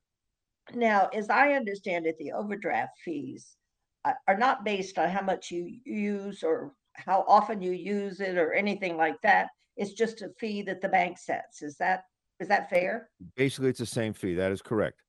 Now, 0.73 1.09
as 1.13 1.29
I 1.29 1.51
understand 1.51 2.05
it, 2.05 2.17
the 2.17 2.31
overdraft 2.31 2.97
fees 3.03 3.57
uh, 4.05 4.13
are 4.25 4.37
not 4.37 4.63
based 4.63 4.97
on 4.97 5.09
how 5.09 5.21
much 5.21 5.51
you 5.51 5.79
use 5.83 6.43
or 6.43 6.73
how 6.93 7.25
often 7.27 7.61
you 7.61 7.71
use 7.71 8.19
it 8.19 8.37
or 8.37 8.53
anything 8.53 8.97
like 8.97 9.19
that. 9.21 9.49
It's 9.75 9.93
just 9.93 10.21
a 10.21 10.29
fee 10.39 10.61
that 10.63 10.81
the 10.81 10.89
bank 10.89 11.17
sets. 11.17 11.61
Is 11.61 11.77
that 11.77 12.03
is 12.39 12.47
that 12.47 12.69
fair? 12.69 13.09
Basically, 13.35 13.69
it's 13.69 13.79
the 13.79 13.85
same 13.85 14.13
fee. 14.13 14.35
That 14.35 14.51
is 14.51 14.61
correct. 14.61 15.01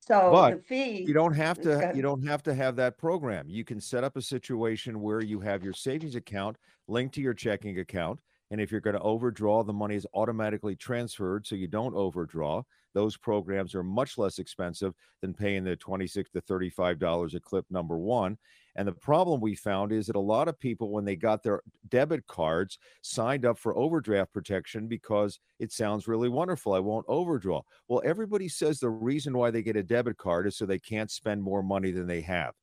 So 0.00 0.30
but 0.30 0.50
the 0.50 0.62
fee 0.62 1.04
you 1.06 1.14
don't 1.14 1.34
have 1.34 1.60
to 1.62 1.92
you 1.94 2.02
don't 2.02 2.26
have 2.26 2.42
to 2.44 2.54
have 2.54 2.76
that 2.76 2.98
program. 2.98 3.48
You 3.48 3.64
can 3.64 3.80
set 3.80 4.04
up 4.04 4.16
a 4.16 4.22
situation 4.22 5.00
where 5.00 5.22
you 5.22 5.40
have 5.40 5.64
your 5.64 5.72
savings 5.72 6.14
account 6.14 6.58
linked 6.88 7.14
to 7.14 7.22
your 7.22 7.34
checking 7.34 7.78
account 7.78 8.20
and 8.54 8.60
if 8.60 8.70
you're 8.70 8.80
going 8.80 8.94
to 8.94 9.02
overdraw, 9.02 9.64
the 9.64 9.72
money 9.72 9.96
is 9.96 10.06
automatically 10.14 10.76
transferred 10.76 11.44
so 11.44 11.56
you 11.56 11.66
don't 11.66 11.96
overdraw. 11.96 12.62
Those 12.92 13.16
programs 13.16 13.74
are 13.74 13.82
much 13.82 14.16
less 14.16 14.38
expensive 14.38 14.94
than 15.20 15.34
paying 15.34 15.64
the 15.64 15.74
26 15.74 16.30
to 16.30 16.40
$35 16.40 17.34
a 17.34 17.40
clip, 17.40 17.66
number 17.68 17.98
one. 17.98 18.38
And 18.76 18.86
the 18.86 18.92
problem 18.92 19.40
we 19.40 19.56
found 19.56 19.90
is 19.90 20.06
that 20.06 20.14
a 20.14 20.20
lot 20.20 20.46
of 20.46 20.56
people, 20.60 20.92
when 20.92 21.04
they 21.04 21.16
got 21.16 21.42
their 21.42 21.62
debit 21.88 22.28
cards, 22.28 22.78
signed 23.02 23.44
up 23.44 23.58
for 23.58 23.76
overdraft 23.76 24.32
protection 24.32 24.86
because 24.86 25.40
it 25.58 25.72
sounds 25.72 26.06
really 26.06 26.28
wonderful. 26.28 26.74
I 26.74 26.78
won't 26.78 27.06
overdraw. 27.08 27.62
Well, 27.88 28.02
everybody 28.04 28.48
says 28.48 28.78
the 28.78 28.88
reason 28.88 29.36
why 29.36 29.50
they 29.50 29.64
get 29.64 29.74
a 29.74 29.82
debit 29.82 30.16
card 30.16 30.46
is 30.46 30.56
so 30.56 30.64
they 30.64 30.78
can't 30.78 31.10
spend 31.10 31.42
more 31.42 31.64
money 31.64 31.90
than 31.90 32.06
they 32.06 32.20
have. 32.20 32.54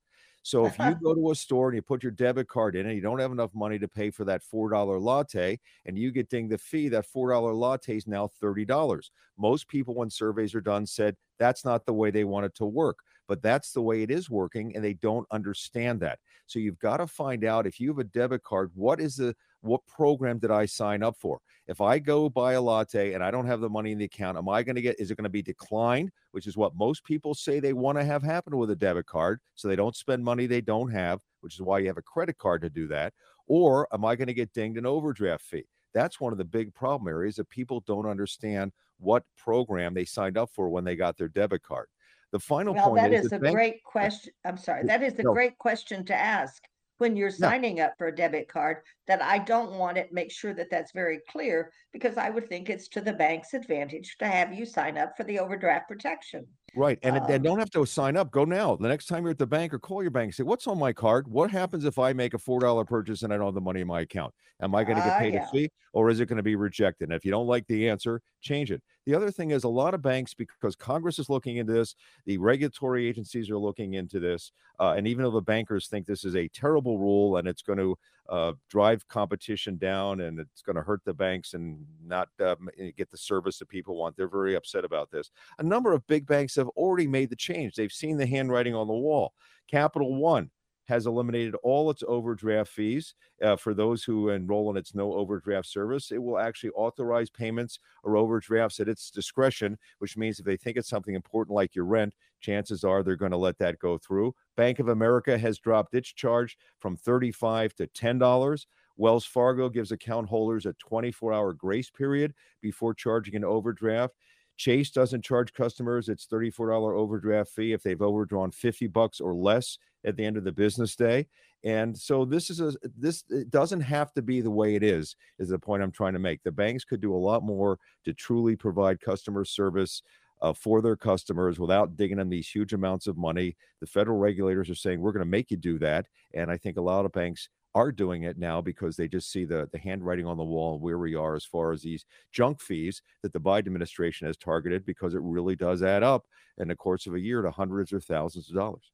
So 0.44 0.66
if 0.66 0.78
you 0.80 0.96
go 1.04 1.14
to 1.14 1.32
a 1.32 1.36
store 1.36 1.70
and 1.70 1.76
you 1.76 1.82
put 1.82 2.04
your 2.04 2.12
debit 2.12 2.48
card 2.48 2.76
in 2.76 2.86
and 2.86 2.96
you 2.96 3.02
don't 3.02 3.20
have 3.20 3.32
enough 3.32 3.54
money 3.54 3.78
to 3.80 3.88
pay 3.88 4.10
for 4.10 4.26
that 4.26 4.42
$4 4.42 5.00
latte 5.00 5.60
and 5.86 5.98
you 5.98 6.12
get 6.12 6.30
dinged 6.30 6.52
the 6.52 6.58
fee, 6.58 6.90
that 6.90 7.06
$4 7.06 7.54
latte 7.54 7.96
is 7.98 8.08
now 8.08 8.30
$30. 8.42 9.12
Most 9.38 9.68
people, 9.68 9.96
when 9.96 10.10
surveys 10.10 10.56
are 10.56 10.62
done, 10.62 10.86
said 10.86 11.16
that's 11.40 11.66
not 11.66 11.86
the 11.86 11.94
way 11.94 12.12
they 12.12 12.24
want 12.24 12.46
it 12.46 12.56
to 12.56 12.66
work, 12.66 13.00
but 13.28 13.42
that's 13.42 13.72
the 13.72 13.82
way 13.82 14.04
it 14.04 14.12
is 14.12 14.30
working 14.30 14.76
and 14.76 14.84
they 14.84 14.94
don't 14.94 15.28
understand 15.32 16.00
that. 16.02 16.20
So 16.48 16.60
you've 16.60 16.80
got 16.80 16.98
to 16.98 17.08
find 17.08 17.44
out 17.44 17.68
if 17.68 17.80
you 17.80 17.90
have 17.90 18.00
a 18.00 18.04
debit 18.04 18.44
card, 18.44 18.72
what 18.74 19.00
is 19.00 19.16
the 19.16 19.36
what 19.62 19.86
program 19.88 20.40
did 20.40 20.52
I 20.52 20.66
sign 20.66 21.04
up 21.04 21.16
for? 21.18 21.40
If 21.68 21.82
I 21.82 22.00
go 22.00 22.30
buy 22.30 22.54
a 22.54 22.62
latte 22.62 23.14
and 23.14 23.24
I 23.24 23.32
don't 23.32 23.46
have 23.46 23.62
the 23.62 23.70
money 23.70 23.92
in 23.92 23.98
the 23.98 24.06
account, 24.06 24.38
am 24.38 24.50
I 24.50 24.64
going 24.64 24.76
to 24.76 24.82
get, 24.82 25.00
is 25.00 25.12
it 25.12 25.16
going 25.16 25.24
to 25.24 25.30
be 25.30 25.42
declined, 25.42 26.12
which 26.32 26.48
is 26.48 26.58
what 26.58 26.76
most 26.76 27.04
people 27.04 27.34
say 27.34 27.60
they 27.60 27.74
want 27.74 27.98
to 27.98 28.04
have 28.04 28.24
happen 28.24 28.58
with 28.58 28.72
a 28.72 28.76
debit 28.76 29.06
card 29.06 29.40
so 29.56 29.68
they 29.68 29.76
don't 29.76 29.96
spend 29.96 30.24
money 30.24 30.48
they 30.48 30.62
don't 30.62 30.92
have, 30.92 31.22
which 31.42 31.56
is 31.56 31.62
why 31.62 31.80
you 31.80 31.88
have 31.88 31.98
a 31.98 32.02
credit 32.02 32.38
card 32.38 32.62
to 32.62 32.70
do 32.70 32.88
that? 32.88 33.14
Or 33.48 33.88
am 33.94 34.04
I 34.04 34.16
going 34.16 34.28
to 34.28 34.34
get 34.34 34.54
dinged 34.54 34.78
an 34.78 34.86
overdraft 34.86 35.44
fee? 35.44 35.66
That's 35.94 36.20
one 36.20 36.32
of 36.32 36.38
the 36.38 36.46
big 36.46 36.74
problem 36.74 37.08
areas 37.08 37.36
that 37.36 37.50
people 37.50 37.82
don't 37.82 38.06
understand 38.06 38.72
what 38.98 39.24
program 39.38 39.94
they 39.94 40.06
signed 40.06 40.38
up 40.38 40.50
for 40.54 40.70
when 40.70 40.84
they 40.84 40.96
got 40.96 41.18
their 41.18 41.28
debit 41.28 41.64
card. 41.64 41.88
The 42.32 42.40
final 42.40 42.74
well, 42.74 42.90
point 42.90 43.02
that 43.02 43.14
is, 43.14 43.26
is 43.26 43.34
a 43.34 43.40
bank- 43.40 43.56
great 43.56 43.84
question. 43.84 44.34
I'm 44.46 44.58
sorry. 44.58 44.86
That 44.86 45.04
is 45.04 45.20
a 45.20 45.24
no. 45.24 45.34
great 45.34 45.58
question 45.58 46.06
to 46.06 46.16
ask 46.16 46.64
when 47.02 47.18
you're 47.18 47.32
signing 47.32 47.80
up 47.80 47.98
for 47.98 48.08
a 48.10 48.16
debit 48.16 48.48
card 48.48 48.78
that 49.08 49.24
I 49.24 49.40
don't 49.40 49.74
want 49.74 49.98
it, 49.98 50.14
make 50.14 50.32
sure 50.32 50.54
that 50.54 50.70
that's 50.70 50.92
very 50.92 51.20
clear 51.32 51.72
because 51.92 52.16
I 52.16 52.30
would 52.30 52.48
think 52.48 52.70
it's 52.70 52.88
to 52.90 53.02
the 53.02 53.12
bank's 53.12 53.56
advantage 53.56 54.18
to 54.20 54.28
have 54.28 54.54
you 54.54 54.68
sign 54.68 55.00
up 55.00 55.18
for 55.18 55.24
the 55.24 55.40
overdraft 55.40 55.88
protection. 55.88 56.46
Right. 56.76 56.98
And 57.04 57.18
um, 57.18 57.42
don't 57.42 57.60
have 57.60 57.70
to 57.72 57.86
sign 57.86 58.16
up. 58.16 58.32
Go 58.32 58.46
now. 58.46 58.78
The 58.78 58.88
next 58.88 59.08
time 59.08 59.24
you're 59.24 59.32
at 59.32 59.38
the 59.38 59.48
bank 59.48 59.74
or 59.74 59.80
call 59.80 60.02
your 60.02 60.12
bank, 60.12 60.34
say, 60.34 60.44
What's 60.44 60.68
on 60.68 60.80
my 60.80 60.94
card? 60.94 61.28
What 61.28 61.52
happens 61.52 61.86
if 61.86 62.00
I 62.00 62.14
make 62.14 62.34
a 62.34 62.38
$4 62.38 62.88
purchase 62.88 63.24
and 63.24 63.34
I 63.34 63.38
don't 63.38 63.48
have 63.48 63.56
the 63.56 63.62
money 63.62 63.82
in 63.82 63.88
my 63.88 64.02
account? 64.02 64.34
Am 64.62 64.74
I 64.76 64.84
going 64.84 64.98
to 64.98 65.04
get 65.04 65.14
ah, 65.14 65.20
paid 65.20 65.34
uh, 65.34 65.40
yeah. 65.40 65.48
a 65.48 65.52
fee 65.52 65.72
or 65.94 66.10
is 66.10 66.20
it 66.20 66.28
going 66.28 66.38
to 66.38 66.44
be 66.44 66.56
rejected? 66.56 67.10
And 67.10 67.16
if 67.16 67.26
you 67.26 67.32
don't 67.32 67.48
like 67.48 67.68
the 67.68 67.90
answer, 67.90 68.22
change 68.42 68.72
it. 68.72 68.82
The 69.06 69.16
other 69.16 69.32
thing 69.32 69.52
is 69.52 69.64
a 69.64 69.70
lot 69.70 69.94
of 69.94 70.02
banks, 70.02 70.34
because 70.34 70.76
Congress 70.76 71.18
is 71.18 71.30
looking 71.30 71.58
into 71.58 71.74
this, 71.74 71.96
the 72.26 72.38
regulatory 72.38 73.08
agencies 73.08 73.50
are 73.50 73.58
looking 73.58 73.96
into 73.96 74.20
this. 74.20 74.52
Uh, 74.80 74.94
and 74.96 75.08
even 75.08 75.24
though 75.24 75.32
the 75.32 75.42
bankers 75.42 75.88
think 75.88 76.06
this 76.06 76.24
is 76.24 76.36
a 76.36 76.48
terrible 76.50 77.00
rule 77.00 77.38
and 77.38 77.48
it's 77.48 77.64
going 77.64 77.80
to 77.80 77.98
uh, 78.32 78.54
drive 78.70 79.06
competition 79.10 79.78
down 79.78 80.22
and 80.22 80.40
it's 80.40 80.62
going 80.62 80.78
to 80.78 80.82
hurt 80.82 81.02
the 81.04 81.14
banks 81.14 81.54
and 81.54 81.86
not 82.04 82.30
uh, 82.40 82.56
get 82.96 83.12
the 83.12 83.18
service 83.18 83.60
that 83.60 83.68
people 83.68 83.98
want, 83.98 84.16
they're 84.16 84.30
very 84.30 84.56
upset 84.56 84.86
about 84.86 85.12
this. 85.12 85.30
A 85.60 85.64
number 85.64 85.92
of 85.92 86.08
big 86.08 86.26
banks 86.26 86.56
have 86.56 86.70
already 86.70 87.08
made 87.08 87.30
the 87.30 87.36
change. 87.36 87.76
They've 87.76 87.92
seen 87.92 88.18
the 88.18 88.26
handwriting 88.26 88.74
on 88.74 88.88
the 88.88 88.94
wall. 88.94 89.34
Capital 89.70 90.16
One 90.16 90.50
has 90.92 91.06
eliminated 91.06 91.56
all 91.64 91.90
its 91.90 92.04
overdraft 92.06 92.70
fees 92.70 93.16
uh, 93.42 93.56
for 93.56 93.74
those 93.74 94.04
who 94.04 94.28
enroll 94.28 94.70
in 94.70 94.76
its 94.76 94.94
no 94.94 95.14
overdraft 95.14 95.66
service. 95.66 96.12
It 96.12 96.22
will 96.22 96.38
actually 96.38 96.72
authorize 96.72 97.30
payments 97.30 97.80
or 98.04 98.18
overdrafts 98.18 98.82
at 98.82 98.90
its 98.90 99.10
discretion, 99.10 99.78
which 100.00 100.18
means 100.18 100.38
if 100.38 100.46
they 100.46 100.58
think 100.58 100.76
it's 100.76 100.90
something 100.90 101.16
important 101.16 101.56
like 101.56 101.76
your 101.76 101.86
rent, 101.86 102.14
chances 102.42 102.84
are 102.84 103.04
they're 103.04 103.16
going 103.16 103.32
to 103.32 103.38
let 103.38 103.58
that 103.60 103.80
go 103.80 103.98
through. 103.98 104.36
Bank 104.58 104.80
of 104.80 104.90
America 104.90 105.38
has 105.38 105.60
dropped 105.60 105.96
its 105.96 106.10
charge 106.10 106.58
from 106.80 106.98
35 106.98 107.74
to 107.76 107.88
$10. 107.88 108.66
Wells 108.98 109.26
Fargo 109.26 109.70
gives 109.70 109.94
account 109.94 110.28
holders 110.28 110.66
a 110.66 110.74
24 110.74 111.32
hour 111.32 111.54
grace 111.54 111.90
period 111.90 112.34
before 112.62 112.94
charging 112.94 113.38
an 113.38 113.46
overdraft. 113.46 114.14
Chase 114.58 114.92
doesn't 114.92 115.24
charge 115.24 115.54
customers 115.54 116.10
its 116.10 116.28
$34 116.28 116.96
overdraft 116.96 117.52
fee 117.52 117.74
if 117.74 117.82
they've 117.82 118.02
overdrawn 118.02 118.52
50 118.52 118.88
bucks 118.88 119.20
or 119.20 119.34
less 119.34 119.78
at 120.06 120.16
the 120.18 120.26
end 120.26 120.38
of 120.38 120.44
the 120.44 120.52
business 120.52 120.96
day. 120.96 121.28
And 121.64 121.98
so 121.98 122.26
this 122.26 122.50
is 122.50 122.60
a 122.60 122.74
this 122.98 123.24
it 123.30 123.52
doesn't 123.52 123.82
have 123.82 124.12
to 124.14 124.22
be 124.22 124.42
the 124.42 124.50
way 124.50 124.76
it 124.76 124.84
is, 124.84 125.16
is 125.38 125.50
the 125.50 125.60
point 125.60 125.84
I'm 125.84 125.92
trying 125.92 126.14
to 126.14 126.20
make. 126.20 126.42
The 126.44 126.52
banks 126.52 126.84
could 126.84 127.02
do 127.02 127.14
a 127.14 127.18
lot 127.18 127.44
more 127.44 127.78
to 128.06 128.14
truly 128.14 128.56
provide 128.56 129.00
customer 129.00 129.46
service 129.46 130.02
uh, 130.42 130.54
for 130.54 130.82
their 130.82 130.96
customers 130.96 131.60
without 131.60 131.96
digging 131.96 132.20
in 132.20 132.30
these 132.30 132.50
huge 132.50 132.74
amounts 132.74 133.06
of 133.06 133.16
money. 133.16 133.56
The 133.80 133.86
federal 133.86 134.18
regulators 134.18 134.72
are 134.72 134.76
saying 134.76 135.00
we're 135.00 135.12
going 135.12 135.26
to 135.26 135.30
make 135.30 135.52
you 135.52 135.58
do 135.58 135.78
that, 135.80 136.08
and 136.34 136.50
I 136.50 136.58
think 136.58 136.78
a 136.78 136.82
lot 136.82 137.06
of 137.06 137.12
banks 137.12 137.48
are 137.74 137.92
doing 137.92 138.24
it 138.24 138.38
now 138.38 138.62
because 138.62 138.96
they 138.96 139.08
just 139.08 139.32
see 139.32 139.46
the 139.46 139.68
the 139.72 139.78
handwriting 139.78 140.26
on 140.26 140.38
the 140.38 140.44
wall 140.44 140.80
where 140.80 140.98
we 140.98 141.16
are 141.16 141.36
as 141.36 141.46
far 141.46 141.72
as 141.72 141.82
these 141.82 142.06
junk 142.32 142.60
fees 142.62 143.02
that 143.24 143.32
the 143.34 143.40
Biden 143.40 143.68
administration 143.68 144.28
has 144.28 144.38
targeted 144.38 144.86
because 144.86 145.14
it 145.14 145.22
really 145.22 145.56
does 145.56 145.82
add 145.82 146.04
up 146.04 146.26
in 146.58 146.68
the 146.68 146.76
course 146.76 147.08
of 147.08 147.14
a 147.14 147.20
year 147.20 147.42
to 147.42 147.52
hundreds 147.52 147.94
or 147.94 148.00
thousands 148.00 148.50
of 148.50 148.56
dollars 148.56 148.92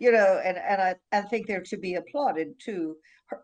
you 0.00 0.12
know, 0.12 0.40
and, 0.44 0.58
and 0.58 0.80
I, 0.82 0.94
I 1.12 1.22
think 1.22 1.46
they're 1.46 1.62
to 1.62 1.76
be 1.76 1.94
applauded 1.94 2.54
too, 2.58 2.96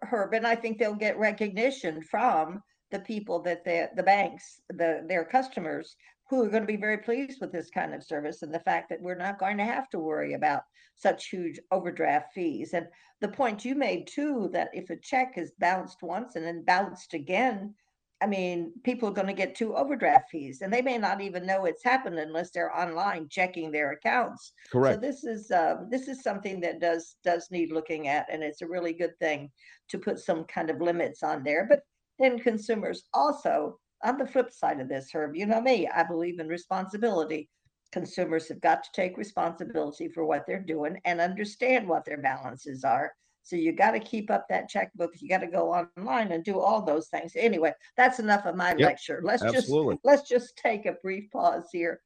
Herb. 0.02 0.35
And 0.35 0.47
I 0.47 0.54
think 0.54 0.78
they'll 0.78 0.94
get 0.94 1.18
recognition 1.18 2.02
from 2.02 2.62
the 2.90 3.00
people 3.00 3.40
that 3.42 3.64
the 3.64 3.88
the 3.97 4.02
banks, 4.02 4.61
the 4.68 5.02
their 5.09 5.25
customers, 5.25 5.97
who 6.32 6.42
are 6.42 6.48
going 6.48 6.62
to 6.62 6.66
be 6.66 6.78
very 6.78 6.96
pleased 6.96 7.42
with 7.42 7.52
this 7.52 7.68
kind 7.68 7.92
of 7.92 8.02
service 8.02 8.40
and 8.40 8.54
the 8.54 8.60
fact 8.60 8.88
that 8.88 9.02
we're 9.02 9.14
not 9.14 9.38
going 9.38 9.58
to 9.58 9.64
have 9.64 9.90
to 9.90 9.98
worry 9.98 10.32
about 10.32 10.62
such 10.96 11.28
huge 11.28 11.60
overdraft 11.70 12.32
fees. 12.32 12.72
And 12.72 12.86
the 13.20 13.28
point 13.28 13.66
you 13.66 13.74
made 13.74 14.06
too, 14.06 14.48
that 14.54 14.70
if 14.72 14.88
a 14.88 14.96
check 14.96 15.34
is 15.36 15.52
bounced 15.58 15.98
once 16.00 16.34
and 16.34 16.46
then 16.46 16.64
bounced 16.64 17.12
again, 17.12 17.74
I 18.22 18.26
mean, 18.26 18.72
people 18.82 19.10
are 19.10 19.12
going 19.12 19.26
to 19.26 19.34
get 19.34 19.54
two 19.54 19.76
overdraft 19.76 20.30
fees, 20.30 20.62
and 20.62 20.72
they 20.72 20.80
may 20.80 20.96
not 20.96 21.20
even 21.20 21.44
know 21.44 21.66
it's 21.66 21.84
happened 21.84 22.18
unless 22.18 22.50
they're 22.50 22.74
online 22.74 23.28
checking 23.28 23.70
their 23.70 23.92
accounts. 23.92 24.52
Correct. 24.70 25.02
So 25.02 25.06
this 25.06 25.24
is 25.24 25.50
um, 25.50 25.88
this 25.90 26.08
is 26.08 26.22
something 26.22 26.60
that 26.60 26.80
does 26.80 27.16
does 27.24 27.48
need 27.50 27.72
looking 27.72 28.08
at, 28.08 28.32
and 28.32 28.42
it's 28.42 28.62
a 28.62 28.66
really 28.66 28.94
good 28.94 29.18
thing 29.18 29.50
to 29.88 29.98
put 29.98 30.18
some 30.18 30.44
kind 30.44 30.70
of 30.70 30.80
limits 30.80 31.22
on 31.22 31.42
there. 31.42 31.66
But 31.68 31.80
then 32.18 32.38
consumers 32.38 33.02
also, 33.12 33.80
on 34.04 34.18
the 34.18 34.26
flip 34.26 34.52
side 34.52 34.80
of 34.80 34.88
this, 34.88 35.11
Herb, 35.12 35.35
you 35.35 35.47
know 35.47 35.61
me, 35.61 35.88
I 35.88 36.02
believe 36.02 36.40
in 36.40 36.49
responsibility. 36.49 37.49
Consumers 37.92 38.49
have 38.49 38.61
got 38.61 38.82
to 38.85 38.90
take 38.94 39.18
responsibility 39.18 40.09
for 40.09 40.25
what 40.25 40.44
they're 40.47 40.61
doing 40.61 41.00
and 41.04 41.21
understand 41.21 41.88
what 41.88 42.04
their 42.04 42.18
balances 42.18 42.85
are 42.85 43.12
so 43.44 43.56
you 43.56 43.73
got 43.73 43.90
to 43.92 44.00
keep 44.00 44.30
up 44.30 44.47
that 44.49 44.68
checkbook. 44.68 45.21
You 45.21 45.28
got 45.28 45.40
to 45.40 45.47
go 45.49 45.73
online 45.73 46.32
and 46.32 46.44
do 46.44 46.61
all 46.61 46.82
those 46.82 47.09
things. 47.09 47.32
Anyway, 47.37 47.75
that's 47.97 48.21
enough 48.21 48.47
of 48.47 48.56
my 48.56 48.71
yep, 48.71 48.80
lecture. 48.80 49.21
Let's 49.23 49.42
absolutely. 49.42 49.97
just 49.97 50.04
let's 50.04 50.28
just 50.28 50.56
take 50.56 50.87
a 50.87 50.97
brief 51.02 51.30
pause 51.30 51.68
here 51.73 52.00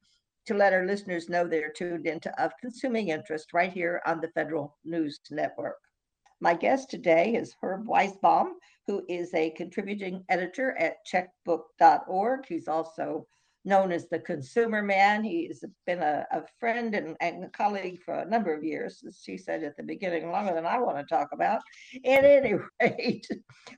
to 0.46 0.54
let 0.54 0.72
our 0.72 0.86
listeners 0.86 1.28
know 1.28 1.46
they're 1.46 1.72
tuned 1.72 2.06
into 2.06 2.32
Of 2.42 2.52
Consuming 2.60 3.08
Interest 3.08 3.52
right 3.52 3.72
here 3.72 4.00
on 4.06 4.20
the 4.20 4.28
Federal 4.28 4.76
News 4.84 5.20
Network. 5.30 5.76
My 6.40 6.54
guest 6.54 6.90
today 6.90 7.34
is 7.34 7.54
Herb 7.60 7.86
Weisbaum, 7.86 8.52
who 8.86 9.02
is 9.08 9.34
a 9.34 9.50
contributing 9.50 10.24
editor 10.28 10.76
at 10.78 10.98
checkbook.org. 11.06 12.46
He's 12.48 12.68
also 12.68 13.26
known 13.64 13.90
as 13.90 14.08
the 14.08 14.20
consumer 14.20 14.80
man. 14.80 15.24
He's 15.24 15.64
been 15.86 15.98
a, 15.98 16.24
a 16.30 16.42
friend 16.60 16.94
and, 16.94 17.16
and, 17.20 17.44
a 17.44 17.48
colleague 17.48 18.00
for 18.04 18.14
a 18.14 18.28
number 18.28 18.54
of 18.54 18.62
years, 18.62 19.02
as 19.06 19.20
she 19.20 19.36
said 19.36 19.64
at 19.64 19.76
the 19.76 19.82
beginning, 19.82 20.30
longer 20.30 20.54
than 20.54 20.64
I 20.66 20.78
want 20.78 20.98
to 20.98 21.14
talk 21.14 21.30
about. 21.32 21.60
At 22.04 22.24
any 22.24 22.54
rate, 22.80 23.26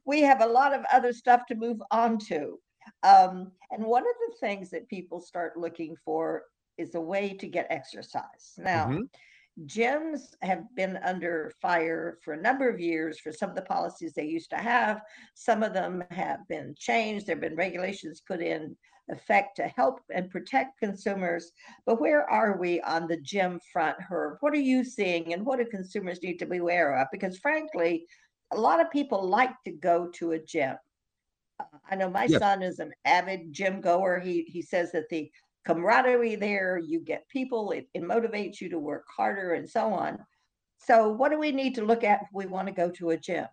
we 0.04 0.20
have 0.20 0.42
a 0.42 0.46
lot 0.46 0.74
of 0.74 0.84
other 0.92 1.14
stuff 1.14 1.46
to 1.48 1.54
move 1.54 1.78
on 1.90 2.18
to. 2.28 2.58
Um, 3.02 3.52
and 3.70 3.84
one 3.84 4.02
of 4.02 4.14
the 4.28 4.46
things 4.46 4.70
that 4.70 4.88
people 4.88 5.20
start 5.20 5.56
looking 5.56 5.96
for 6.04 6.42
is 6.76 6.94
a 6.94 7.00
way 7.00 7.34
to 7.34 7.48
get 7.48 7.66
exercise. 7.70 8.54
Now, 8.58 8.88
mm-hmm 8.88 9.02
gyms 9.66 10.20
have 10.42 10.64
been 10.76 10.98
under 11.04 11.52
fire 11.60 12.18
for 12.22 12.34
a 12.34 12.40
number 12.40 12.68
of 12.68 12.80
years 12.80 13.18
for 13.18 13.32
some 13.32 13.50
of 13.50 13.56
the 13.56 13.62
policies 13.62 14.12
they 14.14 14.26
used 14.26 14.50
to 14.50 14.56
have. 14.56 15.00
Some 15.34 15.62
of 15.62 15.72
them 15.72 16.04
have 16.10 16.40
been 16.48 16.74
changed. 16.78 17.26
There 17.26 17.34
have 17.34 17.40
been 17.40 17.56
regulations 17.56 18.22
put 18.26 18.40
in 18.40 18.76
effect 19.10 19.56
to 19.56 19.68
help 19.68 20.00
and 20.14 20.30
protect 20.30 20.78
consumers. 20.78 21.52
But 21.86 22.00
where 22.00 22.28
are 22.30 22.58
we 22.58 22.80
on 22.82 23.08
the 23.08 23.20
gym 23.20 23.58
front, 23.72 23.96
Herb? 24.00 24.38
What 24.40 24.52
are 24.52 24.60
you 24.60 24.84
seeing 24.84 25.32
and 25.32 25.44
what 25.44 25.58
do 25.58 25.64
consumers 25.64 26.22
need 26.22 26.38
to 26.38 26.46
be 26.46 26.58
aware 26.58 26.96
of? 27.00 27.08
Because 27.10 27.38
frankly, 27.38 28.06
a 28.52 28.56
lot 28.56 28.80
of 28.80 28.90
people 28.90 29.26
like 29.26 29.54
to 29.64 29.72
go 29.72 30.08
to 30.14 30.32
a 30.32 30.38
gym. 30.38 30.76
I 31.90 31.96
know 31.96 32.08
my 32.08 32.24
yes. 32.24 32.38
son 32.38 32.62
is 32.62 32.78
an 32.78 32.92
avid 33.04 33.52
gym 33.52 33.80
goer. 33.80 34.20
He 34.20 34.42
he 34.42 34.62
says 34.62 34.92
that 34.92 35.08
the 35.08 35.30
camaraderie 35.68 36.36
there, 36.36 36.78
you 36.78 36.98
get 36.98 37.28
people, 37.28 37.72
it, 37.72 37.88
it 37.92 38.02
motivates 38.02 38.58
you 38.60 38.70
to 38.70 38.78
work 38.78 39.04
harder 39.14 39.52
and 39.52 39.68
so 39.68 39.92
on. 39.92 40.18
So 40.78 41.10
what 41.10 41.30
do 41.30 41.38
we 41.38 41.52
need 41.52 41.74
to 41.74 41.84
look 41.84 42.04
at 42.04 42.22
if 42.22 42.28
we 42.32 42.46
want 42.46 42.68
to 42.68 42.74
go 42.74 42.90
to 42.92 43.10
a 43.10 43.18
gym? 43.18 43.46